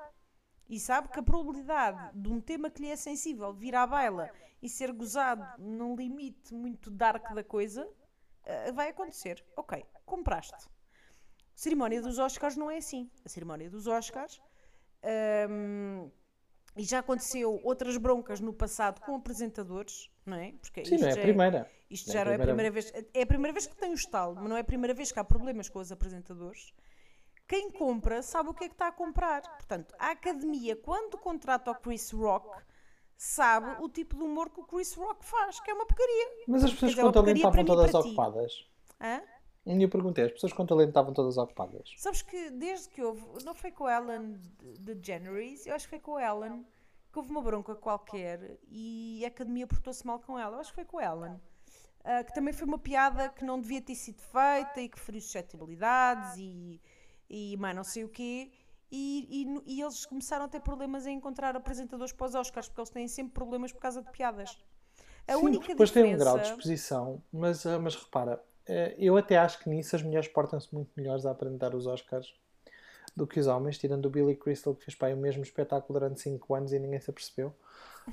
[0.69, 4.31] E sabe que a probabilidade de um tema que lhe é sensível vir à baila
[4.63, 7.87] e ser gozado num limite muito dark da coisa
[8.45, 9.45] eh, vai acontecer.
[9.57, 10.55] Ok, compraste.
[10.55, 10.69] A
[11.55, 13.11] cerimónia dos Oscars não é assim.
[13.25, 14.41] A cerimónia dos Oscars.
[15.51, 16.11] hum,
[16.75, 20.53] e já aconteceu outras broncas no passado com apresentadores, não é?
[20.53, 21.71] Porque Sim, isto não é a já primeira.
[21.91, 23.11] isto Não é já a não é a primeira primeira vez.
[23.13, 25.19] É a primeira vez que tem o estalo, mas não é a primeira vez que
[25.19, 26.73] há problemas com os apresentadores.
[27.49, 29.43] Quem compra sabe o que é que está a comprar.
[29.43, 32.49] Portanto, a academia, quando contrata o Chris Rock,
[33.17, 36.45] sabe o tipo de humor que o Chris Rock faz, que é uma porcaria.
[36.49, 38.69] Mas as pessoas dizer, com talento estavam e todas ocupadas.
[39.01, 39.23] Hã?
[39.65, 41.95] A minha pergunta é: as pessoas com talento estavam todas ocupadas?
[41.99, 44.41] Sabes que desde que houve, não foi com o Ellen
[44.81, 46.67] de Generis, eu acho que foi com o Ellen,
[47.13, 50.57] que houve uma bronca qualquer e a academia portou-se mal com ela.
[50.57, 51.41] Eu acho que foi com o Ellen.
[52.05, 55.21] Ah, que também foi uma piada que não devia ter sido feita e que feriu
[55.21, 56.81] suscetibilidades e,
[57.33, 58.53] e mais não sei o quê.
[58.93, 59.27] E,
[59.67, 62.91] e e eles começaram a ter problemas em encontrar apresentadores para os Oscars, porque eles
[62.91, 64.59] têm sempre problemas por causa de piadas.
[65.29, 66.17] A Sim, única depois tem um diferença...
[66.17, 70.29] grau de exposição, mas, ah, mas repara, eh, eu até acho que nisso as mulheres
[70.29, 72.35] portam-se muito melhores a apresentar os Oscars
[73.17, 76.21] do que os homens, tirando o Billy Crystal que fez pá, o mesmo espetáculo durante
[76.21, 77.55] 5 anos e ninguém se apercebeu.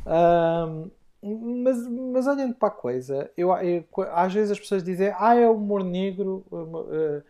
[0.06, 0.90] Ahm,
[1.24, 5.48] mas, mas olhando para a coisa, eu, eu- às vezes as pessoas dizem ah, é
[5.50, 6.46] humor negro,
[6.92, 7.24] eh,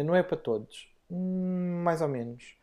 [0.00, 0.88] eh, não é para todos.
[1.10, 2.56] Hum, mais ou menos.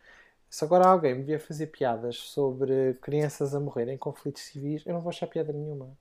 [0.49, 4.93] Se agora alguém me vier fazer piadas sobre crianças a morrer em conflitos civis, eu
[4.93, 5.97] não vou achar piada nenhuma.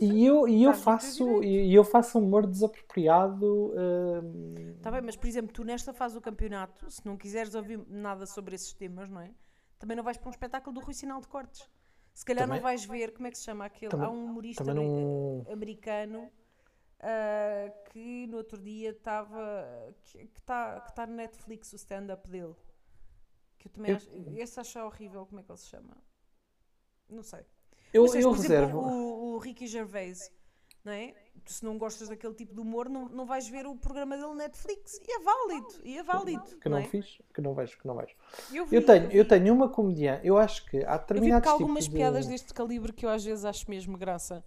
[0.00, 1.44] E eu, e eu teu faço direito.
[1.44, 3.72] e eu faço humor desapropriado.
[3.76, 7.80] hum, Está bem, mas por exemplo, tu nesta fase do campeonato, se não quiseres ouvir
[7.88, 9.30] nada sobre esses temas, não é?
[9.78, 11.68] Também não vais para um espetáculo do Rui Sinal de Cortes.
[12.14, 13.90] Se calhar Também- não vais ver, como é que se chama aquele?
[13.90, 16.28] também- Há um humorista não- americano
[17.02, 19.94] ah, que no outro dia estava.
[20.12, 22.54] que está que tá no Netflix o stand-up dele.
[23.58, 24.10] Que eu também Eu- acho.
[24.36, 25.96] Esse acho horrível, como é que ele se chama?
[27.08, 27.40] Não sei.
[27.92, 28.78] Eu, Mas eu por exemplo, reservo.
[28.80, 30.32] o, o Ricky Gervais,
[30.84, 31.14] não é?
[31.44, 34.98] Se não gostas daquele tipo de humor, não, não vais ver o programa dele Netflix.
[35.06, 36.56] E é válido, e é válido.
[36.58, 36.84] Que não é?
[36.84, 38.14] fiz, que não vejo, que não vejo.
[38.52, 39.16] Eu, vi, Eu tenho, vi.
[39.18, 41.90] eu tenho uma comediante, eu acho que há Eu vi determinados porque há algumas de-
[41.90, 44.42] piadas deste calibre que eu às vezes acho mesmo graça.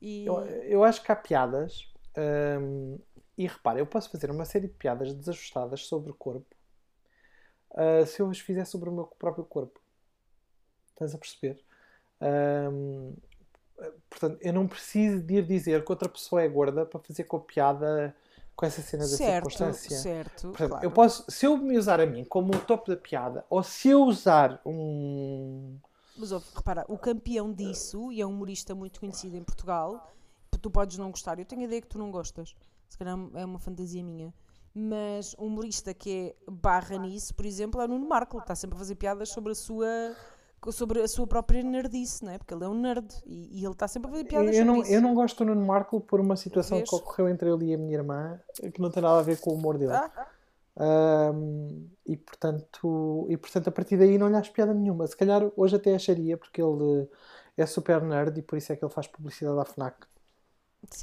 [0.00, 2.98] E Eu, eu acho que há piadas, hum,
[3.36, 6.54] e repara, eu posso fazer uma série de piadas desajustadas sobre o corpo
[7.74, 9.80] ah, se eu as fizer sobre o meu próprio corpo.
[10.90, 11.58] Estás a perceber?
[12.20, 13.14] Hum,
[14.08, 17.38] portanto, eu não preciso de ir dizer que outra pessoa é gorda para fazer com
[17.38, 18.14] a piada
[18.54, 19.96] com essa cena da certo, circunstância.
[19.98, 20.48] certo.
[20.48, 20.84] Portanto, claro.
[20.84, 23.88] eu posso, se eu me usar a mim como o topo da piada, ou se
[23.88, 25.78] eu usar um.
[26.16, 30.12] Mas ouve, repara, o campeão disso, e é um humorista muito conhecido em Portugal,
[30.62, 32.54] tu podes não gostar, eu tenho a ideia que tu não gostas,
[32.88, 34.32] se calhar é uma fantasia minha,
[34.74, 38.76] mas um humorista que é barra nisso, por exemplo, é o Nuno Marco, está sempre
[38.76, 39.86] a fazer piadas sobre a sua
[40.70, 42.38] sobre a sua própria nerdice, não é?
[42.38, 44.64] Porque ele é um nerd e, e ele está sempre a fazer piadas Eu sobre
[44.64, 44.92] não, isso.
[44.92, 46.88] eu não gosto do Nuno Marco por uma situação Vês?
[46.88, 48.40] que ocorreu entre ele e a minha irmã
[48.72, 49.92] que não tem nada a ver com o humor dele.
[49.92, 50.28] Ah,
[50.76, 55.06] Ahm, e, portanto, e portanto, a partir daí não lhe acho piada nenhuma.
[55.06, 57.08] Se calhar hoje até acharia, porque ele
[57.56, 60.06] é super nerd e por isso é que ele faz publicidade à FNAC.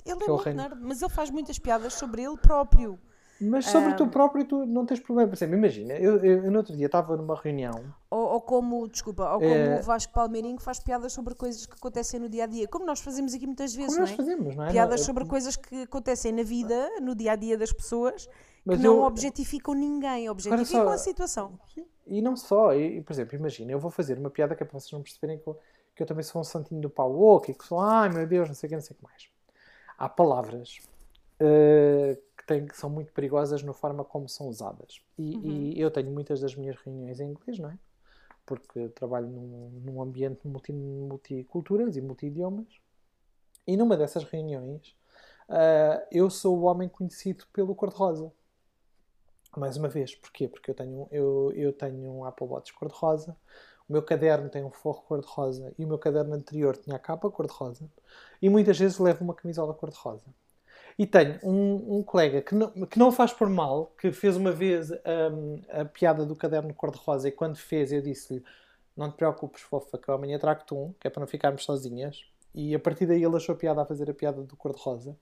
[0.05, 2.99] Ele é é muito nerd, mas ele faz muitas piadas sobre ele próprio.
[3.41, 5.29] Mas sobre tu próprio tu não tens problema.
[5.29, 8.85] Por exemplo, imagina, eu, eu, eu no outro dia estava numa reunião Ou, ou como,
[8.89, 9.79] desculpa, ou como É.
[9.79, 12.99] o Vasco Palmeirinho faz piadas sobre coisas que acontecem no dia a dia, como nós
[12.99, 14.17] fazemos aqui muitas vezes, como não nós é?
[14.17, 14.71] fazemos, não é?
[14.71, 18.27] Piadas Não, sobre coisas que acontecem na vida, no dia a dia das pessoas,
[18.65, 21.57] Mas que não eu- objetificam ninguém, objetificam só- a situação.
[22.05, 24.65] E não só, e, e, por exemplo, imagina, eu vou fazer uma piada que é
[24.65, 25.57] para vocês não perceberem que eu,
[25.95, 28.49] que eu também sou um santinho do pau oco e que sou, ai meu Deus,
[28.49, 29.29] não sei o que, não sei o que mais.
[29.99, 30.79] Há palavras
[31.39, 35.01] eh, que, têm, que são muito perigosas na forma como são usadas.
[35.17, 37.77] E, e eu tenho muitas das minhas reuniões em inglês, não é?
[38.45, 42.67] Porque trabalho num, num ambiente multi, multiculturas e multi-idiomas.
[43.67, 44.95] E numa dessas reuniões,
[45.49, 48.31] ah, eu sou o homem conhecido pelo cor-de-rosa.
[49.57, 50.47] Mais uma vez, porquê?
[50.47, 53.35] Porque eu tenho, eu, eu tenho um Apple Watch cor-de-rosa,
[53.89, 57.29] o meu caderno tem um forro cor-de-rosa e o meu caderno anterior tinha a capa
[57.29, 57.89] cor-de-rosa
[58.41, 60.25] e muitas vezes levo uma camisola cor-de-rosa.
[60.97, 64.51] E tenho um, um colega que não, que não faz por mal, que fez uma
[64.51, 68.43] vez hum, a piada do caderno cor-de-rosa e quando fez eu disse-lhe
[68.95, 72.25] não te preocupes, fofa, que amanhã trago-te um, que é para não ficarmos sozinhas.
[72.53, 75.15] E a partir daí ele achou piada a fazer a piada do cor-de-rosa.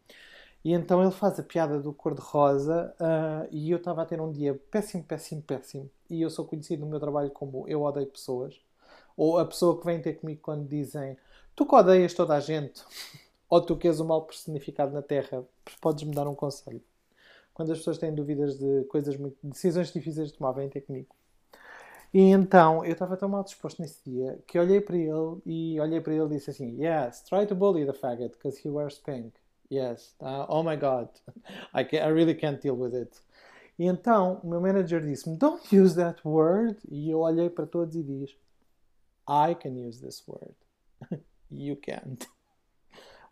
[0.65, 4.32] E então ele faz a piada do cor-de-rosa uh, e eu estava a ter um
[4.32, 5.89] dia péssimo, péssimo, péssimo.
[6.10, 8.60] E eu sou conhecido no meu trabalho como eu odeio pessoas.
[9.16, 11.18] Ou a pessoa que vem ter comigo quando dizem
[11.55, 12.84] tu que odeias toda a gente,
[13.49, 15.43] ou tu que és o mal personificado na Terra,
[15.82, 16.82] podes-me dar um conselho.
[17.53, 21.16] Quando as pessoas têm dúvidas de coisas muito, decisões difíceis de tomar, vêm ter comigo.
[22.14, 25.99] E então eu estava tão mal disposto nesse dia que olhei para ele e olhei
[25.99, 29.34] para ele e disse assim: Yes, try to bully the faggot because he wears pink.
[29.70, 31.10] Yes, uh, oh my god,
[31.74, 33.20] I, can, I really can't deal with it.
[33.78, 36.78] E então o meu manager disse-me: Don't use that word.
[36.89, 38.36] E eu olhei para todos e disse:
[39.28, 40.55] I can use this word.
[41.51, 42.28] you can't.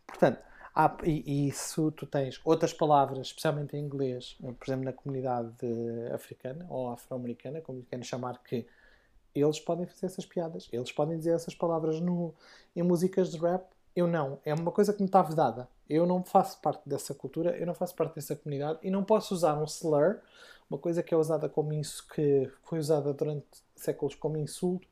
[0.06, 0.40] Portanto,
[0.74, 5.56] há, e, isso tu tens outras palavras, especialmente em inglês, por exemplo, na comunidade
[6.14, 8.68] africana ou afro-americana, como querem chamar, que
[9.34, 12.34] eles podem fazer essas piadas, eles podem dizer essas palavras no,
[12.76, 13.75] em músicas de rap.
[13.96, 14.40] Eu não.
[14.44, 15.70] É uma coisa que me está vedada.
[15.90, 19.34] Eu não faço parte dessa cultura, eu não faço parte dessa comunidade e não posso
[19.34, 20.20] usar um slur,
[20.70, 24.88] uma coisa que é usada como isso, que foi usada durante séculos como insulto,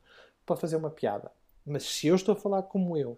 [0.45, 1.31] para fazer uma piada.
[1.65, 3.17] Mas se eu estou a falar como eu,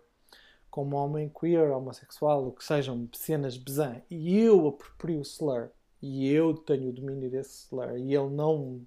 [0.71, 5.69] como homem queer, homossexual, o que sejam, cenas bezã, e eu aproprio o slur,
[6.01, 8.81] e eu tenho o domínio desse slur, e ele não,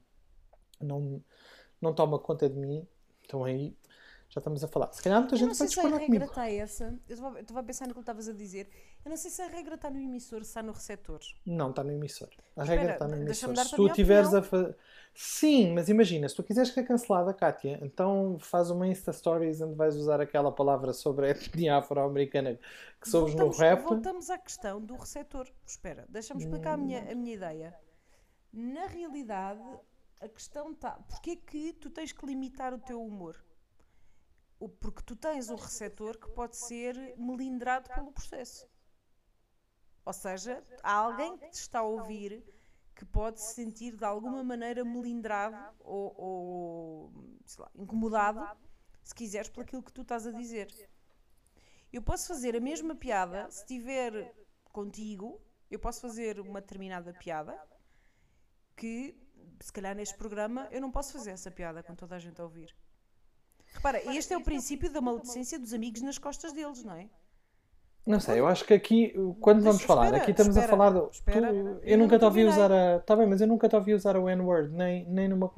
[0.80, 1.22] não,
[1.80, 2.86] não toma conta de mim,
[3.24, 3.76] então aí
[4.38, 4.92] já estamos a falar.
[4.92, 6.14] Se calhar muita gente vai discordar comigo.
[6.14, 7.00] Eu não sei se a regra está essa.
[7.08, 8.68] Eu estava a pensar no que estavas a dizer.
[9.04, 11.20] Eu não sei se a regra está no emissor, se está no receptor.
[11.44, 12.28] Não, está no emissor.
[12.56, 13.56] A Espera, regra está no emissor.
[13.56, 14.76] Se tu tiveres a fazer.
[15.14, 19.60] Sim, mas imagina, se tu quiseres que é cancelada, Kátia, então faz uma Insta Stories
[19.60, 22.58] onde vais usar aquela palavra sobre a etnia afro-americana
[23.00, 23.82] que somos no rap.
[23.82, 25.48] Voltamos à questão do receptor.
[25.66, 26.82] Espera, deixa-me explicar hum.
[26.82, 27.74] a, minha, a minha ideia.
[28.52, 29.60] Na realidade,
[30.20, 30.92] a questão está.
[30.92, 33.36] Porquê que tu tens que limitar o teu humor?
[34.80, 38.68] Porque tu tens um receptor que pode ser melindrado pelo processo.
[40.04, 42.42] Ou seja, há alguém que te está a ouvir
[42.94, 47.12] que pode se sentir de alguma maneira melindrado ou, ou
[47.58, 48.58] lá, incomodado,
[49.04, 50.68] se quiseres, por aquilo que tu estás a dizer.
[51.92, 54.34] Eu posso fazer a mesma piada se estiver
[54.72, 55.40] contigo,
[55.70, 57.56] eu posso fazer uma determinada piada
[58.76, 59.14] que,
[59.60, 62.44] se calhar, neste programa eu não posso fazer essa piada com toda a gente a
[62.44, 62.74] ouvir.
[63.72, 67.08] Repara, este é o princípio da maledicência dos amigos nas costas deles, não é?
[68.08, 70.90] Não sei, eu acho que aqui, quando vamos falar, espera, aqui estamos espera, a falar
[70.90, 71.10] do.
[71.10, 73.00] Espera, tu, eu, eu nunca te ouvi usar a.
[73.00, 75.52] Tá bem, mas eu nunca te ouvi usar o N-word, nem, nem, numa,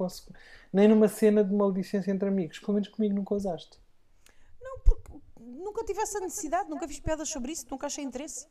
[0.73, 2.59] nem numa cena de maledicência entre amigos.
[2.59, 3.79] Pelo menos comigo nunca usaste.
[4.61, 8.45] Não, porque nunca tive essa necessidade, nunca fiz piadas sobre isso, nunca achei interesse.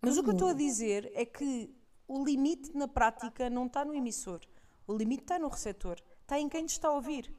[0.00, 1.70] Mas o que eu estou a dizer é que
[2.08, 4.40] o limite na prática não está no emissor.
[4.86, 5.98] O limite está no receptor.
[6.22, 7.30] Está em quem te está a ouvir.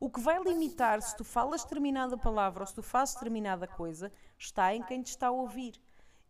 [0.00, 4.10] O que vai limitar se tu falas determinada palavra ou se tu fazes determinada coisa
[4.38, 5.74] está em quem te está a ouvir.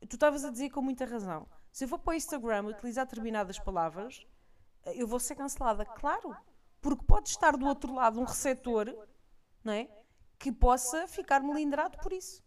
[0.09, 1.47] Tu estavas a dizer com muita razão.
[1.71, 4.27] Se eu for para o Instagram utilizar determinadas palavras,
[4.87, 5.85] eu vou ser cancelada.
[5.85, 6.37] Claro,
[6.81, 8.93] porque pode estar do outro lado um receptor
[9.63, 9.89] não é?
[10.37, 12.43] que possa ficar melindrado por isso.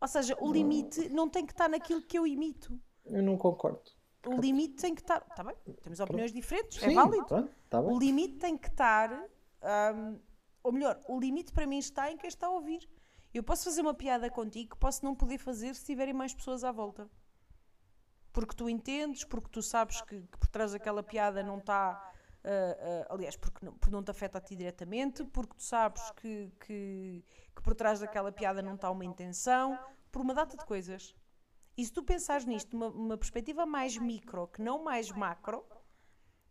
[0.00, 2.76] Ou seja, o limite não tem que estar naquilo que eu imito.
[3.04, 3.92] Eu não concordo.
[4.26, 5.24] O limite tem que estar.
[5.28, 5.54] Está bem?
[5.82, 7.48] Temos opiniões diferentes, é Sim, é válido.
[7.68, 9.10] tá o limite tem que estar
[9.62, 10.20] um,
[10.62, 12.88] ou melhor, o limite para mim está em quem está a ouvir.
[13.32, 16.70] Eu posso fazer uma piada contigo, posso não poder fazer se tiverem mais pessoas à
[16.70, 17.10] volta.
[18.32, 22.12] Porque tu entendes, porque tu sabes que, que por trás daquela piada não está.
[22.44, 26.10] Uh, uh, aliás, porque não, porque não te afeta a ti diretamente, porque tu sabes
[26.12, 29.78] que, que, que por trás daquela piada não está uma intenção,
[30.10, 31.14] por uma data de coisas.
[31.76, 35.64] E se tu pensares nisto numa, uma perspectiva mais micro, que não mais macro,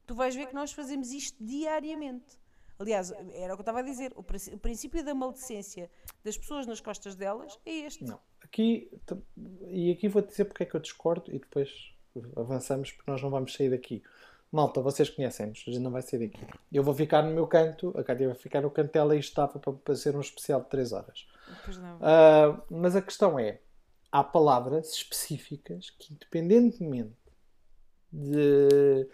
[0.07, 2.40] tu vais ver que nós fazemos isto diariamente.
[2.81, 5.89] Aliás, era o que eu estava a dizer, o, o princípio da maledicência
[6.23, 8.03] das pessoas nas costas delas é este.
[8.03, 8.91] Não, aqui,
[9.67, 11.69] e aqui vou dizer porque é que eu discordo e depois
[12.35, 14.01] avançamos porque nós não vamos sair daqui.
[14.51, 16.45] Malta, vocês conhecem-nos, a gente não vai sair daqui.
[16.71, 19.59] Eu vou ficar no meu canto, a Cátia vai ficar no canto dela e estava
[19.59, 21.27] para, para ser um especial de 3 horas.
[21.67, 23.61] Uh, mas a questão é,
[24.11, 27.15] há palavras específicas que independentemente
[28.11, 29.07] de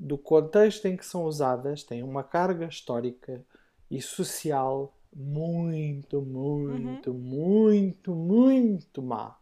[0.00, 3.44] do contexto em que são usadas têm uma carga histórica
[3.90, 7.18] e social muito, muito, uhum.
[7.18, 9.36] muito, muito má.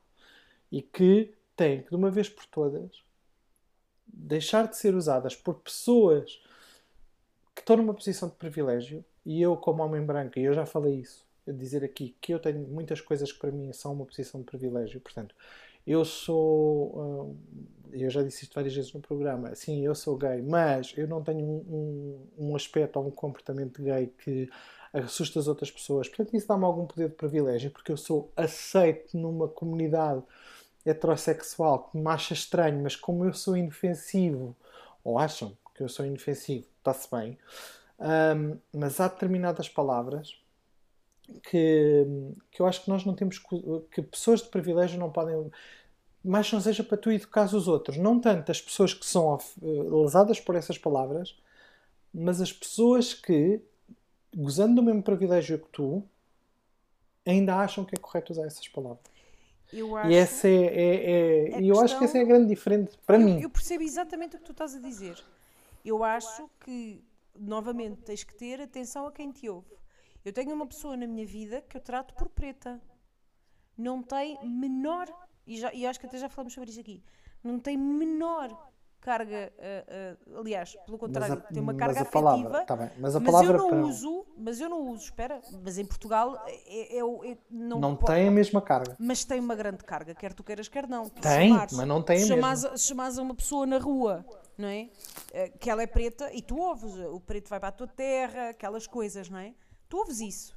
[0.72, 3.04] E que têm que, de uma vez por todas,
[4.04, 6.42] deixar de ser usadas por pessoas
[7.54, 9.04] que estão numa posição de privilégio.
[9.24, 12.66] E eu, como homem branco, e eu já falei isso, dizer aqui que eu tenho
[12.66, 15.00] muitas coisas que para mim são uma posição de privilégio.
[15.00, 15.36] Portanto,
[15.88, 17.34] eu sou.
[17.34, 19.54] ah, eu já disse isto várias vezes no programa.
[19.54, 23.82] Sim, eu sou gay, mas eu não tenho um, um, um aspecto ou um comportamento
[23.82, 24.48] gay que
[24.92, 26.08] assusta as outras pessoas.
[26.08, 30.22] Portanto, isso dá-me algum poder de privilégio, porque eu sou aceito numa comunidade
[30.84, 34.54] heterossexual que me acha estranho, mas como eu sou inofensivo,
[35.02, 37.38] ou acham que eu sou inofensivo, está-se bem.
[37.98, 40.40] Ahm, mas há determinadas palavras
[41.42, 42.06] que,
[42.50, 43.38] que eu acho que nós não temos
[43.90, 45.50] que pessoas de privilégio não podem
[46.24, 49.66] mais não seja para tu educares os outros não tanto as pessoas que são eh,
[50.02, 51.36] lesadas por essas palavras
[52.12, 53.60] mas as pessoas que
[54.34, 56.02] gozando do mesmo privilégio que tu
[57.24, 59.04] ainda acham que é correto usar essas palavras
[59.72, 60.10] Eu acho.
[60.10, 63.16] e essa é, é- é- eu acho que questão- essa é a grande diferença para
[63.18, 65.16] eu, mim eu percebo exatamente o que tu estás a dizer.
[65.84, 67.00] Eu acho que,
[67.38, 69.68] novamente, tens que ter atenção a quem te ouve.
[70.24, 72.80] Eu tenho uma pessoa na minha vida que eu trato por preta.
[73.76, 75.06] Não tem menor.
[75.46, 77.02] E, já, e acho que até já falamos sobre isso aqui.
[77.42, 78.48] Não tem menor
[79.00, 79.52] carga.
[79.58, 82.64] ah, ah, aliás, pelo contrário, tem uma carga mas a palavra, afetiva.
[82.66, 85.40] tá bem, mas a mas palavra eu não para- uso, mas eu não uso, espera,
[85.64, 89.24] mas em Portugal é, é, o- é- não, não po- tem a mesma carga mas
[89.24, 91.08] tem uma grande carga, quer tu queiras, quer não.
[91.08, 92.76] Tu Tem, chamares- mas não tem a se mesma.
[92.76, 94.26] chamares a uma pessoa na rua,
[94.58, 94.90] não é?
[95.32, 98.48] Eh, Que ela é preta e tu ouves, o preto vai para a tua terra,
[98.48, 99.54] aquelas coisas, não é?
[99.88, 100.56] Tu ouves isso.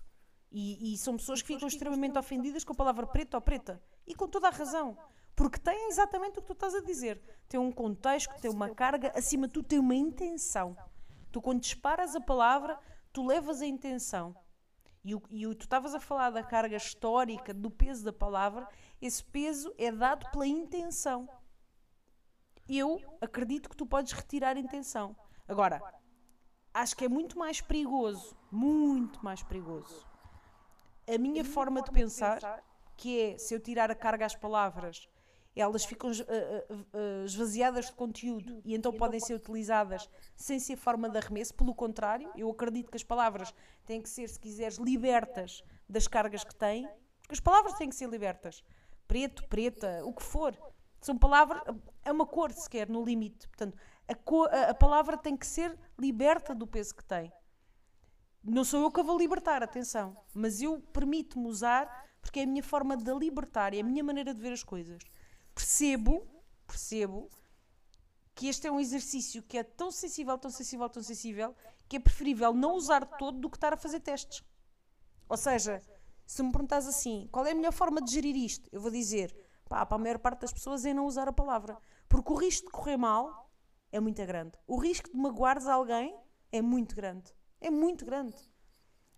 [0.52, 3.82] E, e são pessoas que ficam extremamente ofendidas com a palavra preto ou preta.
[4.06, 4.98] E com toda a razão.
[5.36, 7.22] Porque têm exatamente o que tu estás a dizer.
[7.48, 10.76] Tem um contexto, tem uma carga, acima de tudo tem uma intenção.
[11.32, 12.78] Tu quando disparas a palavra,
[13.14, 14.36] tu levas a intenção.
[15.04, 18.68] E, o, e o- tu estavas a falar da carga histórica, do peso da palavra,
[19.02, 21.28] esse peso é dado pela intenção.
[22.68, 25.16] Eu acredito que tu podes retirar a intenção.
[25.48, 25.82] Agora,
[26.74, 30.06] acho que é muito mais perigoso, muito mais perigoso,
[31.08, 32.40] a minha forma de pensar,
[32.98, 35.08] que é se eu tirar a carga às palavras,
[35.56, 40.78] elas ficam eh, eh, eh, esvaziadas de conteúdo e então podem ser utilizadas sem ser
[40.78, 41.54] forma de arremesso.
[41.54, 43.54] Pelo contrário, eu acredito que as palavras
[43.86, 46.88] têm que ser, se quiseres, libertas das cargas que têm,
[47.22, 48.64] porque as palavras têm que ser libertas.
[49.08, 50.56] Preto, preta, o que for.
[51.02, 51.62] São palavras,
[52.06, 53.48] é uma cor sequer, no limite.
[53.50, 53.78] Portanto,
[54.08, 57.30] a, co- a- a palavra tem que ser liberta do peso que tem.
[58.44, 60.18] Não sou eu que a vou libertar, atenção.
[60.34, 64.04] Mas eu permito-me usar porque é a minha forma de a libertar, é a minha
[64.04, 65.02] maneira de ver as coisas.
[65.54, 66.28] Percebo,
[66.66, 67.30] percebo
[68.34, 71.56] que este é um exercício que é tão sensível, tão sensível, tão sensível,
[71.88, 74.44] que é preferível não usar todo do que estar a fazer testes.
[75.28, 75.82] Ou seja,
[76.26, 78.70] se me perguntas assim, qual é a melhor forma de gerir isto?
[78.72, 79.36] Eu vou dizer,
[79.68, 81.78] pá, para a maior parte das pessoas é não usar a palavra.
[82.08, 83.52] Porque o risco de correr mal
[83.92, 84.58] é muito grande.
[84.66, 86.16] O risco de magoares alguém
[86.52, 87.34] é muito grande.
[87.62, 88.36] É muito grande.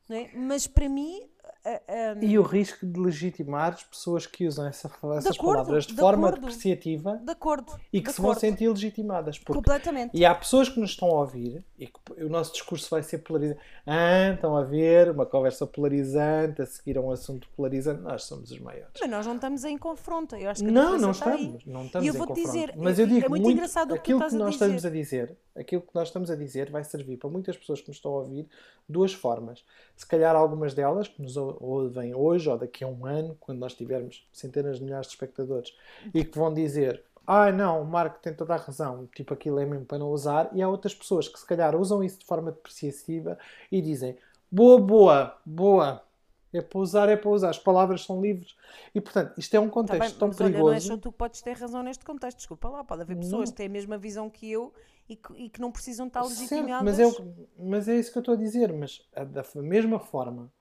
[0.09, 0.29] É?
[0.37, 1.21] Mas para mim,
[1.65, 1.69] a-
[2.11, 5.93] a- E o risco de legitimar as pessoas que usam essa- essas acordo, palavras de,
[5.93, 6.41] de forma acordo.
[6.41, 7.79] depreciativa de acordo.
[7.91, 9.39] e que de se vão sentir legitimadas.
[9.39, 9.53] Porque...
[9.53, 10.11] Completamente.
[10.13, 13.19] E há pessoas que nos estão a ouvir e que o nosso discurso vai ser
[13.19, 13.61] polarizante.
[13.87, 18.01] Ah, estão a ver uma conversa polarizante, a seguir a um assunto polarizante.
[18.01, 18.91] Nós somos os maiores.
[18.99, 20.35] Mas nós não estamos em confronto.
[20.35, 21.65] Eu acho que a Não, não estamos.
[21.65, 22.51] Não estamos E eu em vou-te confronto.
[22.51, 24.53] dizer, Mas é- eu digo é muito engraçado o que tu aquilo que a nós
[24.53, 24.65] dizer.
[24.65, 27.87] estamos a dizer, aquilo que nós estamos a dizer vai servir para muitas pessoas que
[27.89, 28.47] nos estão a ouvir
[28.87, 29.63] duas formas.
[29.95, 33.59] Se calhar algumas delas que nos ou- ouvem hoje ou daqui a um ano, quando
[33.59, 35.75] nós tivermos centenas de milhares de espectadores,
[36.13, 39.65] e que vão dizer ah, não, o Marco tem toda a razão, tipo aquilo é
[39.65, 42.51] mesmo para não usar, e há outras pessoas que se calhar usam isso de forma
[42.51, 43.37] depreciativa
[43.71, 44.17] e dizem
[44.51, 46.03] boa, boa, boa,
[46.51, 48.55] é para usar, é para usar, as palavras são livres.
[48.93, 50.69] E portanto, isto é um Tá contexto bem, tão mas olha, perigoso.
[50.71, 52.37] não é só tu que podes ter razão neste contexto.
[52.37, 54.71] Desculpa lá, pode haver pessoas que têm a mesma visão que eu
[55.09, 56.83] e que, e que não precisam estar legitimadas.
[56.83, 58.71] mas, é o- mas é isso que eu estou a dizer.
[58.73, 60.51] Mas a- da mesma forma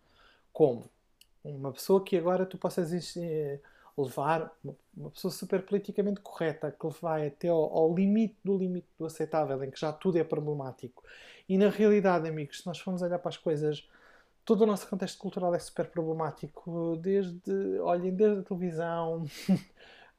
[0.52, 0.90] como
[1.44, 3.60] uma pessoa que agora tu possas eh,
[3.96, 8.88] levar, uma- uma pessoa super politicamente correta, que vai até ao, ao limite do limite
[8.98, 11.02] do aceitável, em que já tudo é problemático.
[11.48, 13.86] E na realidade, amigos, se nós formos olhar para as coisas,
[14.44, 19.24] todo o nosso contexto cultural é super problemático, desde, olhem, desde a televisão,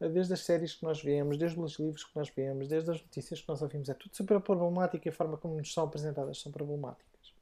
[0.09, 3.41] desde as séries que nós vemos, desde os livros que nós vemos, desde as notícias
[3.41, 6.51] que nós ouvimos, é tudo super problemático e a forma como nos são apresentadas são
[6.51, 7.33] problemáticas.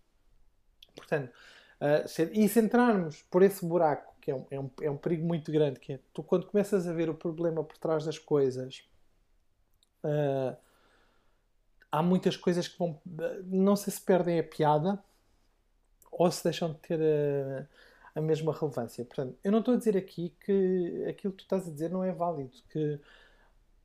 [0.96, 1.32] Portanto,
[1.80, 4.98] uh, se- e se entrarmos por esse buraco, que é um, é, um, é um
[4.98, 8.20] perigo muito grande, que é tu quando começas a ver o problema por trás das
[8.20, 8.84] coisas,
[10.04, 10.56] uh,
[11.92, 13.00] há muitas coisas que vão,
[13.46, 15.04] não sei se perdem a piada
[16.12, 17.68] ou se deixam de ter a,
[18.16, 19.06] a mesma relevância.
[19.06, 22.04] Portanto, eu não estou a dizer aqui que aquilo que tu estás a dizer não
[22.04, 23.00] é válido, que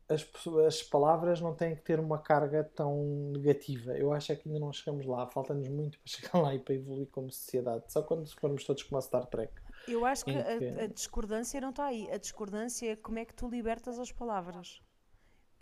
[0.09, 3.97] as, pessoas- as palavras não têm que ter uma carga tão negativa.
[3.97, 6.75] Eu acho é que ainda não chegamos lá, falta-nos muito para chegar lá e para
[6.75, 7.85] evoluir como sociedade.
[7.93, 9.53] Só quando formos todos como a Star Trek.
[9.87, 12.11] Eu acho que a, a discordância não está aí.
[12.11, 14.81] A discordância é como é que tu libertas as palavras.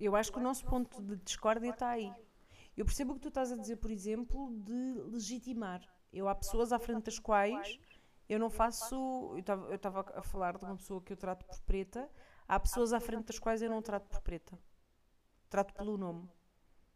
[0.01, 2.11] Eu acho que o nosso ponto de discórdia está aí.
[2.77, 5.83] Eu percebo o que tu estás a dizer, por exemplo, de legitimar.
[6.13, 7.79] Eu há pessoas à frente das quais
[8.29, 9.33] eu não faço.
[9.35, 12.11] Eu estava- a falar de uma pessoa que eu trato por preta.
[12.47, 14.59] Há pessoas à frente das quais eu não trato por preta.
[15.49, 16.29] Trato pelo nome.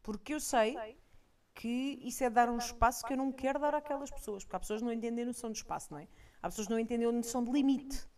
[0.03, 0.75] Porque eu sei
[1.55, 4.45] que isso é dar um espaço que eu não quero dar àquelas pessoas.
[4.45, 6.09] Porque há pessoas que não entendem a noção de espaço, não é?
[6.43, 8.09] Há pessoas que não entendem a noção de limite.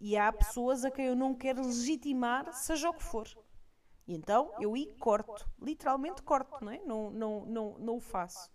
[0.00, 3.28] E há pessoas a quem eu não quero legitimar, seja o que for.
[4.06, 6.80] E então eu aí corto, literalmente corto, não é?
[6.84, 8.50] Não, não, não, não o faço.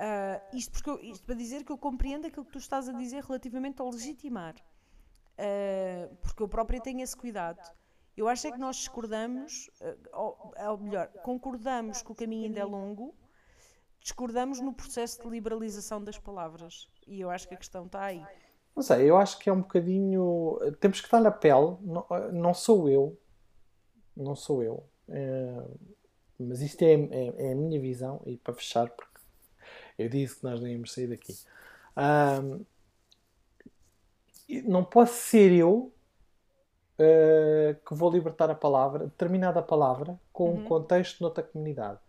[0.00, 2.92] Ah, isto, porque eu- isto para dizer que eu compreendo aquilo que tu estás a
[2.92, 4.54] dizer relativamente ao legitimar.
[5.36, 7.60] Ah, porque eu própria tenho esse cuidado.
[8.16, 12.60] Eu acho é que nós discordamos, ah, ou, ou melhor, concordamos que o caminho ainda
[12.60, 13.14] é longo,
[14.00, 16.88] discordamos no processo de liberalização das palavras.
[17.06, 18.24] E eu acho que a questão está aí.
[18.74, 20.58] Não sei, eu acho que é um bocadinho.
[20.78, 23.20] Temos que estar na pele, não, não sou eu,
[24.16, 25.64] não sou eu, eh,
[26.38, 29.17] mas isto é, é- é a minha visão, e para fechar, porque
[29.98, 31.36] eu disse que nós não íamos sair daqui.
[34.48, 35.92] E não posso ser eu
[36.98, 42.00] eh, que vou libertar a palavra, determinada palavra, com um contexto noutra comunidade.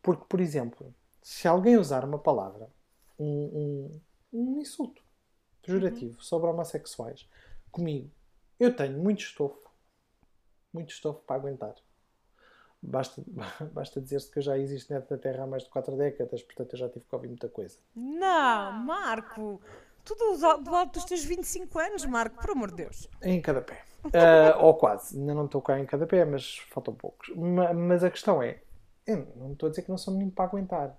[0.00, 2.68] Porque, por exemplo, se alguém usar uma palavra,
[3.18, 4.00] um, um,
[4.32, 5.02] um insulto
[5.60, 7.28] pejorativo sobre homossexuais
[7.70, 8.10] comigo,
[8.58, 9.70] eu tenho muito estofo,
[10.72, 11.74] muito estofo para aguentar.
[12.82, 13.22] Basta,
[13.72, 16.78] basta dizer-se que eu já existo nesta terra há mais de 4 décadas, portanto eu
[16.78, 17.78] já tive que ouvir muita coisa.
[17.94, 19.60] Não, Marco!
[20.04, 23.08] Tudo do al- do alto dos teus 25 anos, Marco, por amor de Deus.
[23.22, 23.82] Em cada pé.
[24.12, 25.16] Ah, ou quase.
[25.16, 27.28] Ainda não estou cá em cada pé, mas faltam poucos.
[27.36, 28.60] Ma- Mas a questão é:
[29.06, 30.98] eu não estou a dizer que não sou menino para aguentar.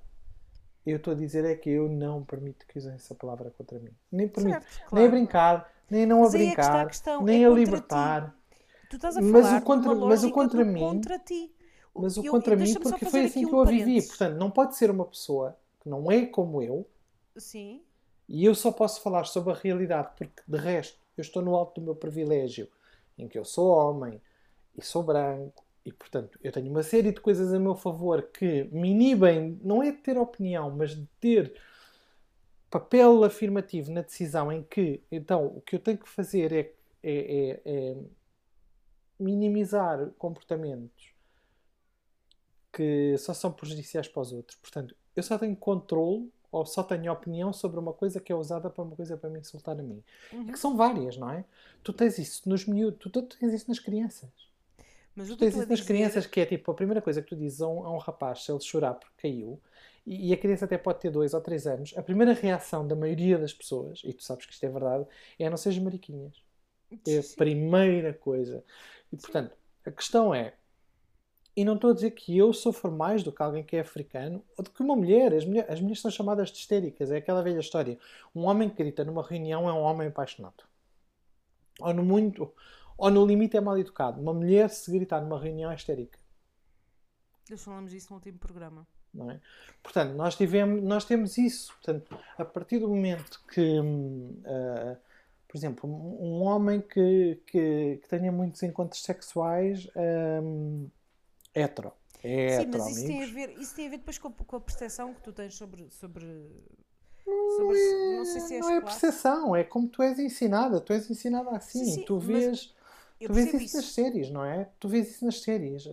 [0.86, 3.92] Eu estou a dizer é que eu não permito que usem essa palavra contra mim.
[4.10, 4.62] Nem permito.
[4.62, 5.12] Certo, Nem a claro.
[5.12, 8.34] brincar, nem a não a Mas é a brincar, questão, nem é a libertar.
[8.90, 11.53] Tu estás a Mas o contra- mas o contra mim- contra ti.
[11.96, 14.02] Mas o Eu- contra mim, porque foi assim que um eu a vivi.
[14.02, 16.88] Portanto, não pode ser uma pessoa que não é como eu
[17.38, 17.82] Sim,
[18.28, 21.80] e eu só posso falar sobre a realidade porque, de resto, eu estou no alto
[21.80, 22.68] do meu privilégio
[23.18, 24.20] em que eu sou homem
[24.76, 28.64] e sou branco e, portanto, eu tenho uma série de coisas a meu favor que
[28.72, 31.54] me inibem, não é de ter opinião, mas de ter
[32.72, 36.74] papel afirmativo na decisão em que, então, o que eu tenho que fazer é,
[37.04, 37.98] é- é- é
[39.20, 41.13] minimizar comportamentos
[42.74, 44.58] que só são prejudiciais para os outros.
[44.60, 48.70] Portanto, eu só tenho controle ou só tenho opinião sobre uma coisa que é usada
[48.70, 50.04] para uma coisa para me insultar a mim.
[50.32, 50.44] Uhum.
[50.50, 51.46] E que são várias, não é?
[51.84, 54.30] Tu tens isso nos miúdos, tu, tu tens isso nas crianças.
[55.16, 55.86] mas Tu tens isso nas dizer...
[55.86, 58.44] crianças que é tipo, a primeira coisa que tu dizes a um, a um rapaz,
[58.44, 59.60] se ele chorar porque caiu,
[60.06, 62.96] e, e a criança até pode ter dois ou três anos, a primeira reação da
[62.96, 65.06] maioria das pessoas, e tu sabes que isto é verdade,
[65.40, 66.44] é não sejas mariquinhas.
[67.08, 68.64] É a primeira coisa.
[69.12, 69.56] E portanto,
[69.86, 70.54] a questão é.
[71.56, 74.44] E não estou a dizer que eu sofro mais do que alguém que é africano
[74.58, 75.34] ou do que uma mulher.
[75.34, 77.12] As, mulher, as mulheres são chamadas de histéricas.
[77.12, 77.98] É aquela velha história.
[78.34, 80.64] Um homem que grita numa reunião é um homem apaixonado.
[81.80, 82.52] Ou no muito.
[82.98, 84.20] Ou no limite é mal educado.
[84.20, 86.18] Uma mulher, se gritar numa reunião, é histérica.
[87.50, 88.88] Nós falamos disso no último programa.
[89.14, 89.40] não é?
[89.84, 91.72] Portanto, nós, tivemos, nós temos isso.
[91.74, 93.80] Portanto, a partir do momento que,
[94.46, 94.98] ah,
[95.48, 99.88] por exemplo, um, um homem que, que, que tenha muitos encontros sexuais
[100.42, 100.90] hum,
[101.54, 101.94] hetero,
[102.24, 104.32] é Sim, hetero, mas isso tem, a ver, isso tem a ver depois com a,
[104.32, 105.90] com a percepção que tu tens sobre.
[105.92, 106.26] sobre,
[107.48, 107.78] sobre
[108.12, 108.82] não sei se Não é classe.
[108.82, 110.80] percepção, é como tu és ensinada.
[110.82, 111.98] Tu és ensinada assim.
[111.98, 112.74] Sim, sim, tu vês,
[113.24, 113.94] tu vês percebo isso, nas isso.
[113.94, 114.70] séries, não é?
[114.80, 115.86] Tu vês isso nas séries.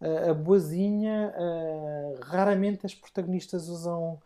[0.00, 4.20] A, a, a boazinha, ah, raramente as protagonistas usam.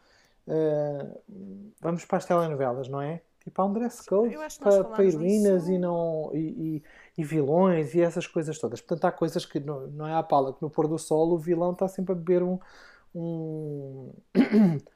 [1.81, 3.23] vamos para as telenovelas, não é?
[3.41, 6.83] Tipo, há um dress code para, para heroínas e, não, e, e-
[7.17, 8.81] e vilões e essas coisas todas.
[8.81, 11.39] Portanto, há coisas que não, não é à pala que no pôr do sol o
[11.39, 12.59] vilão está sempre a beber um.
[13.15, 14.13] um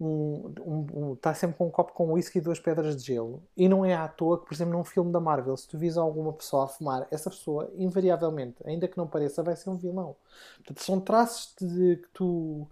[0.00, 3.42] um, um- um- sempre com um copo com whisky e duas pedras de gelo.
[3.56, 5.96] E não é à toa que, por exemplo, num filme da Marvel, se tu vis
[5.96, 10.16] alguma pessoa a fumar, essa pessoa, invariavelmente, ainda que não pareça, vai ser um vilão.
[10.56, 12.66] Portanto, são traços de, que, tu,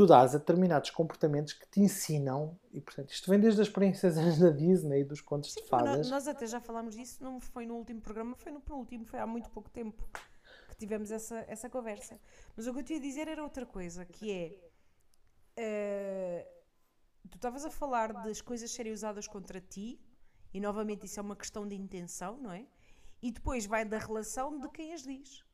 [0.00, 3.68] que tu dás a determinados comportamentos que te ensinam, e portanto, isto vem desde as
[3.68, 6.10] experiências da Disney e dos contos Sim, de fadas.
[6.10, 9.26] nós até já falámos disso, não foi no último programa, foi no penúltimo, foi há
[9.26, 10.08] muito pouco tempo
[10.68, 12.18] que tivemos essa, essa conversa.
[12.56, 14.58] Mas o que eu te ia dizer era outra coisa, que é.
[15.56, 16.48] eh,
[17.28, 20.00] tu estavas a falar das coisas serem usadas contra ti,
[20.52, 22.66] e novamente isso é uma questão de intenção, não é?
[23.22, 25.44] E depois vai da relação de quem as diz.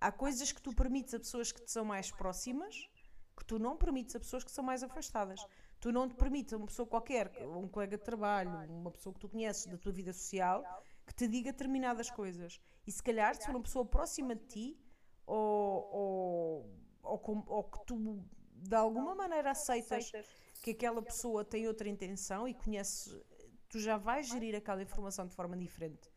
[0.00, 2.88] Há coisas que tu permites a pessoas que te são mais próximas
[3.36, 5.44] que tu não permites a pessoas que são mais afastadas.
[5.80, 9.20] Tu não te permites a uma pessoa qualquer, um colega de trabalho, uma pessoa que
[9.20, 10.62] tu conheces da tua vida social,
[11.06, 12.60] que te diga determinadas coisas.
[12.86, 14.80] E se calhar, se for uma pessoa próxima de ti,
[15.26, 16.70] ou, ou,
[17.02, 18.24] ou, com- ou que tu
[18.54, 20.10] de alguma maneira aceitas
[20.62, 23.14] que aquela pessoa tem outra intenção e conheces,
[23.68, 26.10] tu já vais gerir aquela informação de forma diferente.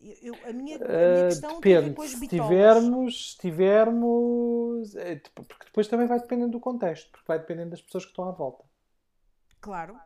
[0.00, 1.94] Eu, a minha, a minha Uh, questão tem a ver depende.
[1.94, 4.92] com as Se tivermos, se tivermos.
[5.24, 8.28] tipo, porque depois também vai dependendo do contexto, porque vai dependendo das pessoas que estão
[8.28, 8.64] à volta,
[9.60, 10.00] Claro,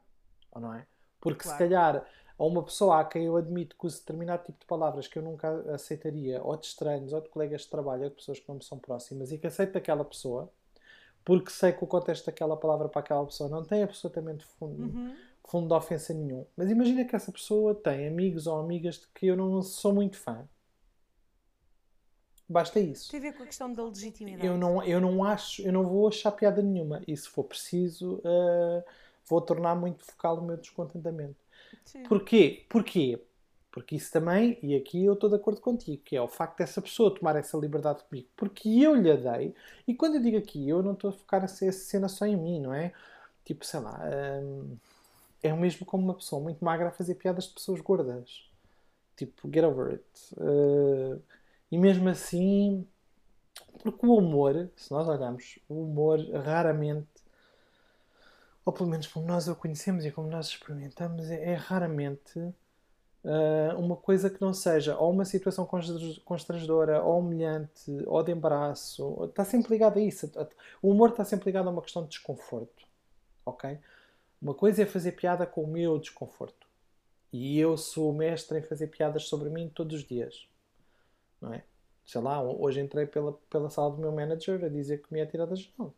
[0.53, 0.87] ou não é?
[1.21, 1.45] Porque Claro.
[1.45, 2.05] se calhar
[2.39, 5.23] a uma pessoa a quem eu admito que use determinado tipo de palavras que eu
[5.23, 8.57] nunca aceitaria, ou de estranhos, ou de colegas de trabalho, ou de pessoas que não
[8.57, 10.51] me são próximas, e que aceito daquela pessoa,
[11.25, 15.17] porque sei que o contexto daquela palavra para aquela pessoa não tem absolutamente fundo, Uhum.
[15.45, 16.47] Fundo de ofensa nenhum.
[16.57, 20.17] Mas imagina que essa pessoa tem amigos ou amigas de que eu não sou muito
[20.17, 20.49] fã.
[22.49, 23.11] Basta isso.
[23.11, 24.47] tem a ver com a questão da legitimidade.
[24.47, 27.03] Eu não, eu não acho, eu não vou achar piada nenhuma.
[27.07, 28.85] E se for preciso, uh,
[29.27, 31.37] vou tornar muito focal o meu descontentamento.
[31.85, 32.03] Sim.
[32.03, 32.67] Porquê?
[32.69, 33.19] Porquê?
[33.71, 36.83] Porque isso também, e aqui eu estou de acordo contigo, que é o facto dessa
[36.83, 39.55] pessoa tomar essa liberdade comigo, porque eu lhe a dei,
[39.89, 42.61] e quando eu digo aqui, eu não estou a focar essa cena só em mim,
[42.61, 42.93] não é?
[43.47, 43.99] Tipo, sei lá,
[44.43, 44.77] hum,
[45.43, 48.49] é o mesmo como uma pessoa muito magra a fazer piadas de pessoas gordas.
[49.17, 50.35] Tipo, get over it.
[50.37, 51.21] Uh,
[51.71, 52.87] e mesmo assim,
[53.83, 57.09] porque o humor, se nós olharmos, o humor raramente,
[58.65, 63.79] ou pelo menos como nós o conhecemos e como nós experimentamos, é, é raramente uh,
[63.79, 69.25] uma coisa que não seja ou uma situação constr- constrangedora, ou humilhante, ou de embaraço.
[69.25, 70.31] Está sempre ligado a isso.
[70.81, 72.87] O humor está sempre ligado a uma questão de desconforto.
[73.45, 73.79] Ok?
[74.43, 76.67] Uma coisa é fazer piada com o meu desconforto.
[77.33, 80.49] E eu sou mestre em fazer piadas sobre mim todos os dias.
[81.41, 81.63] Não é?
[82.05, 85.27] Sei lá, hoje entrei pela, pela sala do meu manager a dizer que me ia
[85.27, 85.95] tirar da janela.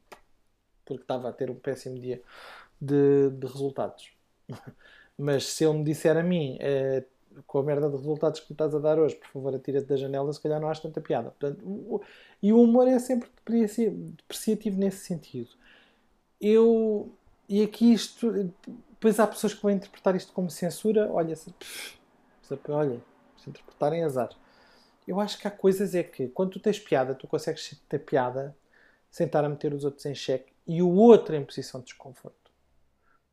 [0.84, 2.22] Porque estava a ter um péssimo dia
[2.78, 4.12] de, de resultados.
[5.16, 7.04] Mas se ele me disser a mim, eh,
[7.46, 9.96] com a merda de resultados que me estás a dar hoje, por favor, atira-te da
[9.96, 11.30] janela, se calhar não acho tanta piada.
[11.30, 12.02] Portanto, o-
[12.42, 15.50] e o humor é sempre depreci- depreciativo nesse sentido.
[16.40, 17.10] Eu.
[17.48, 18.32] E aqui isto.
[18.90, 21.10] Depois há pessoas que vão interpretar isto como censura.
[21.12, 21.54] Olha, se,
[22.68, 23.00] olha,
[23.36, 24.30] se interpretarem azar.
[25.06, 28.56] Eu acho que há coisas é que quando tu tens piada, tu consegues ter piada
[29.10, 32.50] sem estar a meter os outros em xeque e o outro em posição de desconforto.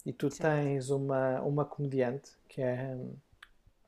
[0.05, 0.41] E tu Certo.
[0.41, 2.97] tens uma, uma comediante que é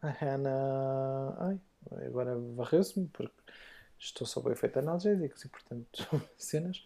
[0.02, 1.36] a Hannah.
[1.40, 1.60] Ai,
[2.06, 3.34] agora varreu-se-me porque
[4.00, 6.08] estou sob o efeito analgésicos e, portanto,
[6.38, 6.86] cenas.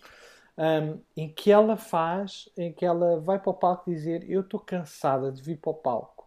[0.57, 4.59] Hum, em que ela faz, em que ela vai para o palco dizer: Eu estou
[4.59, 6.17] cansada de vir para o palco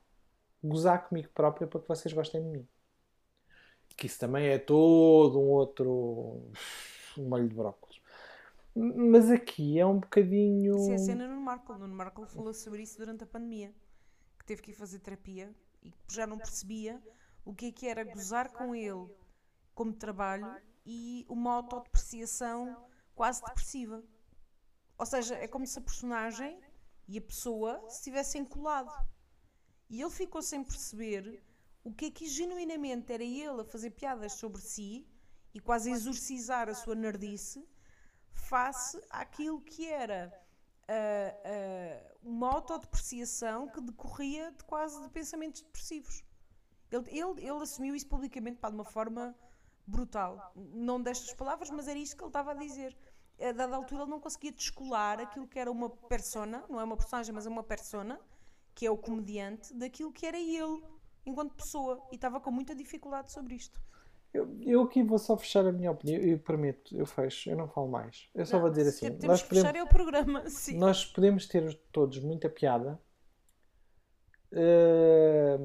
[0.63, 2.69] gozar comigo própria para que vocês gostem de mim.
[3.97, 6.51] Que isso também é todo um outro
[7.19, 8.01] um molho de brócolis.
[8.75, 10.91] Mas aqui é um bocadinho.
[10.91, 11.75] É a cena no Marco.
[11.75, 13.75] No Marco falou sobre isso durante a pandemia.
[14.39, 17.03] Que teve que ir fazer terapia e que já não percebia
[17.45, 19.09] o que é que era gozar com ele
[19.75, 20.57] como trabalho
[20.87, 22.77] e uma autodepreciação
[23.15, 24.03] quase depressiva.
[25.01, 26.61] Ou seja, é como se a personagem
[27.09, 28.93] e a pessoa se tivessem colado.
[29.89, 31.43] E ele ficou sem perceber
[31.83, 35.09] o que é que genuinamente era ele a fazer piadas sobre si
[35.55, 37.67] e quase exorcizar a sua nerdice
[38.31, 40.31] face àquilo que era
[40.87, 46.23] ah, ah, uma autodepreciação que decorria de quase de pensamentos depressivos.
[46.91, 49.35] Ele, ele, ele assumiu isso publicamente pá, de uma forma
[49.87, 50.53] brutal.
[50.55, 52.95] Não destas palavras, mas era isto que ele estava a dizer.
[53.41, 56.97] A dada altura ele não conseguia descolar aquilo que era uma persona, não é uma
[56.97, 58.21] personagem, mas é uma persona,
[58.75, 60.83] que é o comediante, daquilo que era ele,
[61.25, 62.07] enquanto pessoa.
[62.13, 63.81] E estava com muita dificuldade sobre isto.
[64.33, 66.21] Eu, eu aqui vou só fechar a minha opinião.
[66.21, 68.29] Eu prometo, eu fecho, eu não falo mais.
[68.35, 70.79] Eu só Não, vou dizer assim: Temos nós que fechar podemos, é o programa, sim.
[70.79, 73.01] nós podemos ter todos muita piada
[74.53, 75.59] eh,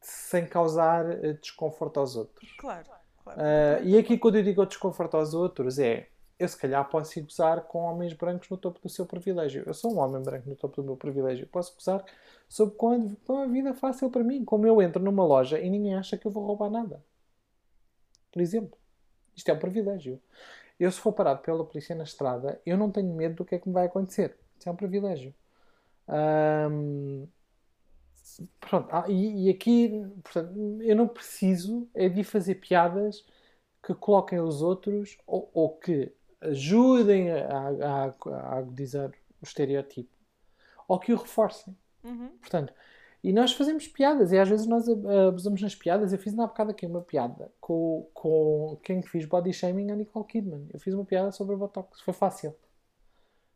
[0.00, 2.52] sem causar eh, desconforto aos outros.
[2.58, 2.90] Claro,
[3.36, 6.08] Ah, e aqui quando eu digo desconforto aos outros é
[6.38, 9.62] eu se calhar posso gozar com homens brancos no topo do seu privilégio.
[9.66, 11.46] Eu sou um homem branco no topo do meu privilégio.
[11.46, 12.04] Posso gozar
[12.48, 14.44] sobre quando com a vida fácil para mim.
[14.44, 17.04] Como eu entro numa loja e ninguém acha que eu vou roubar nada.
[18.32, 18.78] Por exemplo.
[19.36, 20.20] Isto é um privilégio.
[20.78, 23.58] Eu se for parado pela polícia na estrada, eu não tenho medo do que é
[23.58, 24.36] que me vai acontecer.
[24.58, 25.34] Isso é um privilégio.
[26.08, 27.26] Ahm,
[28.60, 29.90] Pronto, ah, e, e aqui,
[30.22, 33.24] portanto, eu não preciso é de fazer piadas
[33.82, 39.10] que coloquem os outros ou, ou que ajudem a, a, a agudizar
[39.40, 40.10] o estereotipo
[40.88, 41.76] ou que o reforcem.
[42.02, 42.28] Uhum.
[42.40, 42.72] Portanto,
[43.22, 46.12] e nós fazemos piadas e às vezes nós ab- abusamos nas piadas.
[46.12, 50.26] Eu fiz na bocado aqui uma piada com, com quem fiz body shaming a Nicole
[50.26, 50.68] Kidman.
[50.72, 52.02] Eu fiz uma piada sobre Botox.
[52.02, 52.54] Foi fácil.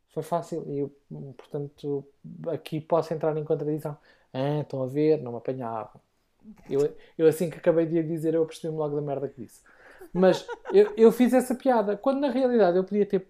[0.09, 0.65] Foi fácil.
[0.67, 0.97] E eu,
[1.37, 2.03] portanto,
[2.49, 3.95] aqui posso entrar em contradição.
[4.33, 6.01] Estão a ver, não me apanhavam.
[6.69, 9.63] Eu, eu assim que acabei de dizer, eu percebi-me logo da merda que disse.
[10.13, 13.27] Mas eu, eu fiz essa piada, quando na realidade eu podia ter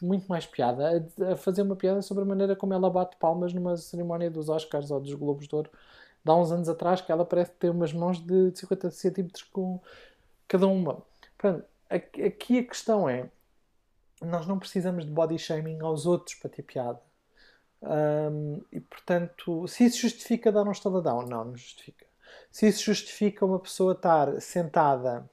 [0.00, 3.52] muito mais piada a, a fazer uma piada sobre a maneira como ela bate palmas
[3.52, 5.70] numa cerimónia dos Oscars ou dos Globos de Ouro
[6.24, 9.80] de há uns anos atrás, que ela parece ter umas mãos de 50 centímetros com
[10.48, 11.02] cada uma.
[11.38, 13.28] Portanto, aqui a questão é:
[14.20, 17.00] nós não precisamos de body shaming aos outros para ter piada.
[17.82, 22.06] Um, e portanto, se isso justifica dar um estaladão, não, não justifica.
[22.50, 25.28] Se isso justifica uma pessoa estar sentada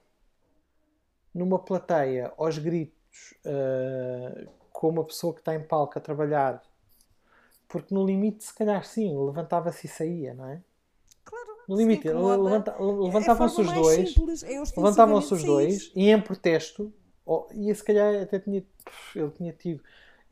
[1.33, 6.61] numa plateia aos gritos uh, com uma pessoa que está em palco a trabalhar,
[7.67, 10.61] porque no limite, se calhar sim, levantava-se e saía, não é?
[11.23, 11.57] Claro.
[11.67, 16.93] No limite, levanta, levantavam-se os dois, é levantavam-se os dois e em protesto,
[17.25, 18.63] oh, e se calhar até tinha,
[19.15, 19.81] ele tinha tido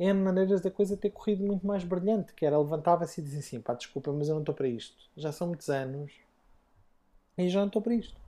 [0.02, 3.62] N maneiras da coisa ter corrido muito mais brilhante, que era levantava-se e dizia assim,
[3.62, 4.98] pá, desculpa, mas eu não estou para isto.
[5.16, 6.12] Já são muitos anos
[7.38, 8.20] e já não estou para isto.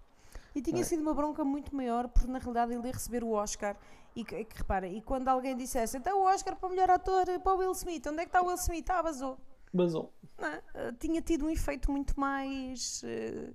[0.53, 0.83] E tinha é.
[0.83, 3.75] sido uma bronca muito maior, porque na realidade ele ia receber o Oscar.
[4.15, 7.25] E que, que repara, e quando alguém dissesse então o Oscar para o melhor ator
[7.39, 8.87] para o Will Smith, onde é que está o Will Smith?
[8.91, 9.39] Ah, vazou.
[9.73, 10.13] Vazou.
[10.37, 13.01] Não, uh, tinha tido um efeito muito mais.
[13.01, 13.51] Uh,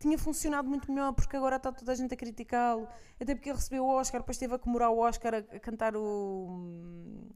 [0.00, 2.88] tinha funcionado muito melhor, porque agora está toda a gente a criticá-lo.
[3.20, 5.94] Até porque ele recebeu o Oscar, depois teve a comemorar o Oscar a, a cantar
[5.94, 7.28] o.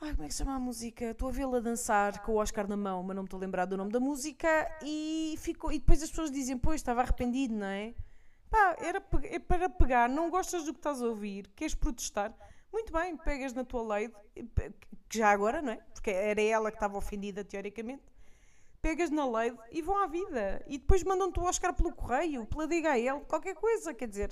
[0.00, 1.06] Ai, como é que se chama a música?
[1.06, 3.64] Estou a vê-la dançar com o Oscar na mão, mas não me estou a lembrar
[3.64, 4.48] do nome da música.
[4.84, 7.94] E, ficou, e depois as pessoas dizem, pois, estava arrependido, não é?
[8.48, 12.32] Pá, era é para pegar, não gostas do que estás a ouvir, queres protestar?
[12.72, 14.12] Muito bem, pegas na tua lei,
[15.08, 15.76] que já agora, não é?
[15.92, 18.02] Porque era ela que estava ofendida, teoricamente.
[18.80, 20.64] Pegas na lei e vão à vida.
[20.68, 24.30] E depois mandam-te o Oscar pelo correio, pela DHL, qualquer coisa, quer dizer.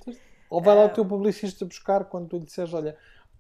[0.49, 2.97] Ou vai lá o teu publicista buscar quando tu lhe disseres, olha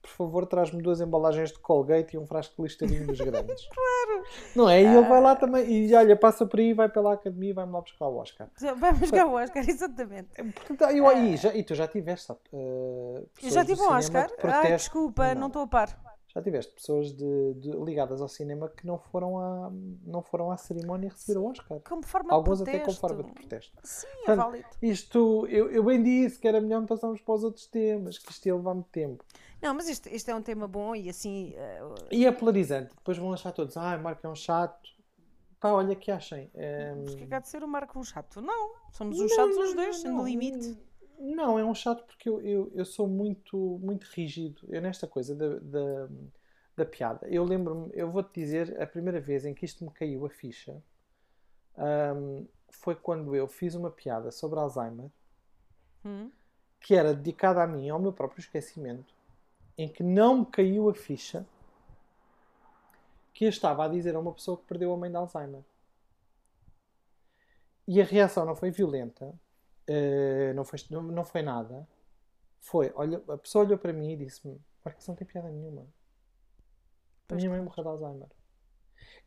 [0.07, 3.68] por favor, traz-me duas embalagens de Colgate e um frasco de listarinho dos grandes.
[3.74, 4.24] claro!
[4.54, 4.82] Não é?
[4.82, 7.72] E ele vai lá também, e olha, passa por aí, vai pela academia e vai-me
[7.72, 8.48] lá buscar o Oscar.
[8.76, 10.28] Vai buscar o Oscar, exatamente.
[10.36, 14.30] É, portanto, eu, e, já, e tu já tiveste, uh, Eu já tive um Oscar?
[14.44, 18.86] Ai, desculpa, não estou a par já tiveste pessoas de, de, ligadas ao cinema que
[18.86, 19.72] não foram, à,
[20.04, 21.80] não foram à cerimónia receber o Oscar.
[21.80, 23.72] Como forma Alguns de até com forma de protesto.
[23.82, 24.68] Sim, é Portanto, é válido.
[24.82, 28.44] Isto, eu, eu bem disse que era melhor passarmos para os outros temas, que isto
[28.44, 29.24] ia levar muito tempo.
[29.66, 31.52] Não, mas isto, isto é um tema bom e assim.
[31.56, 32.06] Uh...
[32.12, 32.94] E é polarizante.
[32.94, 34.88] Depois vão achar todos, ah, Marco é um chato.
[35.58, 36.48] Pá, olha que achem.
[36.54, 36.94] É...
[36.94, 38.40] Mas que há de ser o Marco um chato?
[38.40, 40.78] Não, somos uns chatos os dois, no limite.
[41.18, 44.62] Não, é um chato porque eu, eu, eu sou muito, muito rígido.
[44.68, 46.08] Eu nesta coisa da, da,
[46.76, 47.26] da piada.
[47.26, 50.80] Eu lembro-me, eu vou-te dizer, a primeira vez em que isto me caiu a ficha
[51.76, 55.10] um, foi quando eu fiz uma piada sobre Alzheimer
[56.04, 56.30] hum.
[56.78, 59.15] que era dedicada a mim, ao meu próprio esquecimento,
[59.79, 61.47] em que não me caiu a ficha
[63.35, 65.62] que eu estava a dizer a uma pessoa que perdeu a mãe de Alzheimer.
[67.87, 71.87] E a reação não foi violenta, uh, não, foi, não, foi nada.
[72.61, 75.87] Foi, olha, a pessoa olhou para mim e disse-me: Marcos, não tem piada nenhuma.
[77.29, 78.29] A minha mãe morreu de Alzheimer.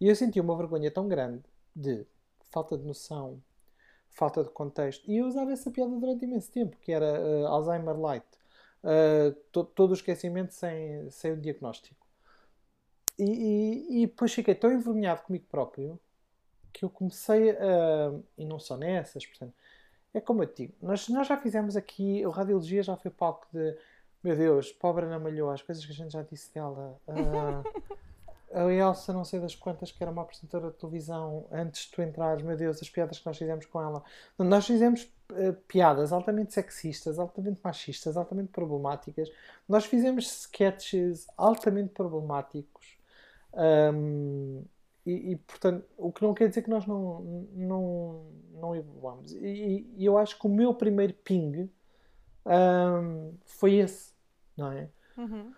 [0.02, 1.43] E eu senti uma vergonha tão grande
[1.76, 2.06] de
[2.50, 3.41] falta de noção,
[4.10, 5.10] falta de contexto.
[5.10, 8.26] E eu usava essa piada durante imenso tempo, que era uh, Alzheimer Light.
[8.84, 12.05] Uh, to, todo o esquecimento sem, sem o diagnóstico.
[13.17, 15.99] E, e, e depois fiquei tão envergonhado comigo próprio
[16.71, 18.13] que eu comecei a.
[18.38, 19.53] E não só nessas, portanto.
[20.13, 23.47] É como eu te digo, nós, nós já fizemos aqui, o Radiologia já foi palco
[23.53, 23.77] de.
[24.23, 26.99] Meu Deus, pobre Ana Malhou, as coisas que a gente já disse dela.
[27.07, 27.97] Uh,
[28.52, 32.02] a Elsa, não sei das quantas, que era uma apresentadora de televisão antes de tu
[32.02, 34.04] entrares, meu Deus, as piadas que nós fizemos com ela.
[34.38, 39.32] Nós fizemos uh, piadas altamente sexistas, altamente machistas, altamente problemáticas.
[39.68, 42.97] Nós fizemos sketches altamente problemáticos.
[43.54, 44.64] Um,
[45.06, 49.32] e, e, portanto, o que não quer dizer que nós não, não, não evoluamos.
[49.34, 51.70] E, e eu acho que o meu primeiro ping
[52.45, 54.13] um, foi esse,
[54.58, 54.89] não é?
[55.17, 55.51] Uhum.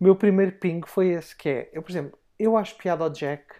[0.00, 3.10] O meu primeiro ping foi esse, que é, eu, por exemplo, eu acho piada ao
[3.10, 3.54] Jack,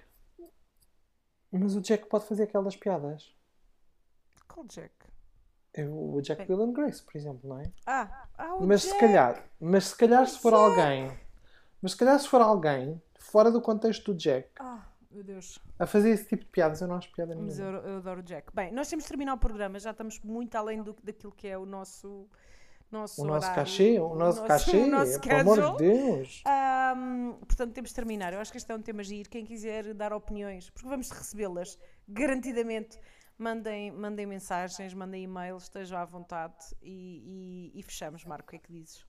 [1.50, 3.34] mas o Jack pode fazer aquelas piadas.
[4.48, 4.92] Qual Jack?
[5.72, 6.46] Eu, o Jack é.
[6.48, 7.72] Will and Grace, por exemplo, não é?
[7.86, 8.94] Ah, ah o mas Jack.
[8.94, 10.64] se calhar, mas se calhar o se for Jack.
[10.64, 11.18] alguém,
[11.82, 14.50] mas se calhar se for alguém fora do contexto do Jack.
[14.60, 15.60] Ah meu Deus.
[15.78, 17.48] A fazer esse tipo de piadas, eu não acho piada nenhuma.
[17.48, 18.52] Mas eu, eu adoro o Jack.
[18.52, 21.56] Bem, nós temos de terminar o programa, já estamos muito além do, daquilo que é
[21.56, 22.28] o nosso.
[22.90, 26.42] Nosso o nosso horário, cachê, o nosso, nosso cachê, o nosso pelo amor de Deus.
[26.96, 28.32] Um, portanto, temos de terminar.
[28.32, 29.28] Eu acho que este é um tema giro.
[29.28, 31.78] Quem quiser dar opiniões, porque vamos recebê-las
[32.08, 32.98] garantidamente.
[33.36, 38.24] Mandem, mandem mensagens, mandem e-mails, estejam à vontade e, e, e fechamos.
[38.24, 39.04] Marco, o que é que dizes?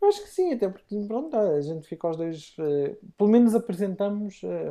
[0.00, 2.54] Eu acho que sim, até porque pronto, a gente fica aos dois.
[2.60, 4.40] eh, pelo menos apresentamos.
[4.44, 4.70] eh,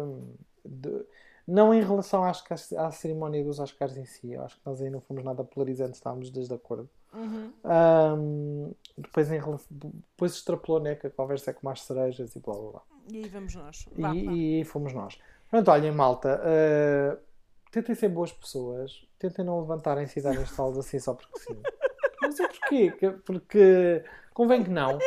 [0.63, 1.05] de-
[1.45, 2.43] não em relação às,
[2.73, 5.95] à cerimónia dos Oscars em si, eu acho que nós aí não fomos nada polarizantes,
[5.95, 6.89] estávamos desde acordo.
[7.17, 7.51] Uhum.
[7.63, 9.39] Ahm, depois, em
[9.71, 12.81] depois extrapolou né, que a conversa é com mais cerejas e blá blá blá.
[13.11, 13.85] E aí vamos nós.
[13.97, 14.31] Vá, E, vá.
[14.33, 15.17] e fomos nós.
[15.49, 17.17] Pronto, olhem, malta, eh,
[17.71, 21.55] tentem ser boas pessoas, tentem não levantarem-se e darem estalos assim só porque sim.
[22.21, 24.03] Não sei porquê, que- porque
[24.33, 24.97] convém que não.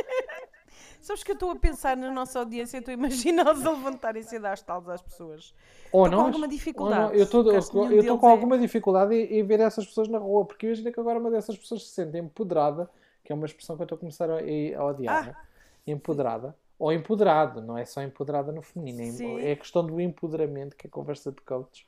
[1.00, 4.38] Sabes que eu estou a pensar na nossa audiência, estou a imaginá-los a levantarem-se e
[4.38, 5.54] dar estalos às pessoas.
[5.90, 7.14] Ou Estou com alguma dificuldade, não.
[7.14, 10.92] Eu estou com é- alguma dificuldade em, em ver essas pessoas na rua, porque imagina
[10.92, 12.88] que agora uma dessas pessoas se sente empoderada,
[13.24, 15.46] que é uma expressão que eu estou a começar a, a odiar, Ah.
[15.86, 19.40] empoderada, ou empoderado, não é só empoderada no feminino, é- Sim.
[19.40, 21.86] é a questão do empoderamento, que é a conversa de coaches.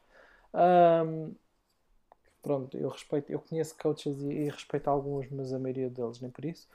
[0.55, 1.33] Ahm,
[2.43, 6.31] pronto, eu respeito, eu conheço coaches e, e respeito alguns, mas a maioria deles nem
[6.31, 6.67] por isso.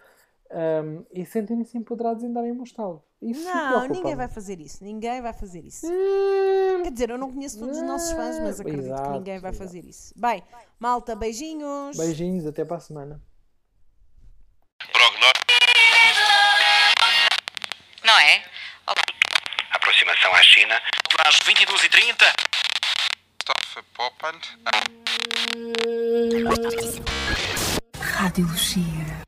[0.50, 3.04] Ahm, e sentem-se empoderados em darem um estalo.
[3.22, 4.84] Isso Não, ninguém vai fazer isso.
[4.84, 5.88] Ninguém vai fazer isso.
[5.88, 9.40] Hum, Quer dizer, eu não conheço todos os nossos fãs, mas acredito que Exato, ninguém
[9.40, 9.66] vai exato.
[9.66, 10.14] fazer isso.
[10.16, 10.44] Bem,
[10.80, 11.98] malta, beijinhos.
[11.98, 13.22] Beijinhos, até para a semana.
[14.92, 15.48] Prognóstico.
[18.06, 18.44] Não é?
[18.86, 19.04] Olá.
[19.72, 20.80] Aproximação à China.
[21.26, 22.16] Às 22h30.
[23.40, 24.40] Christoph Poppand.
[28.00, 29.26] Rádio Lucia.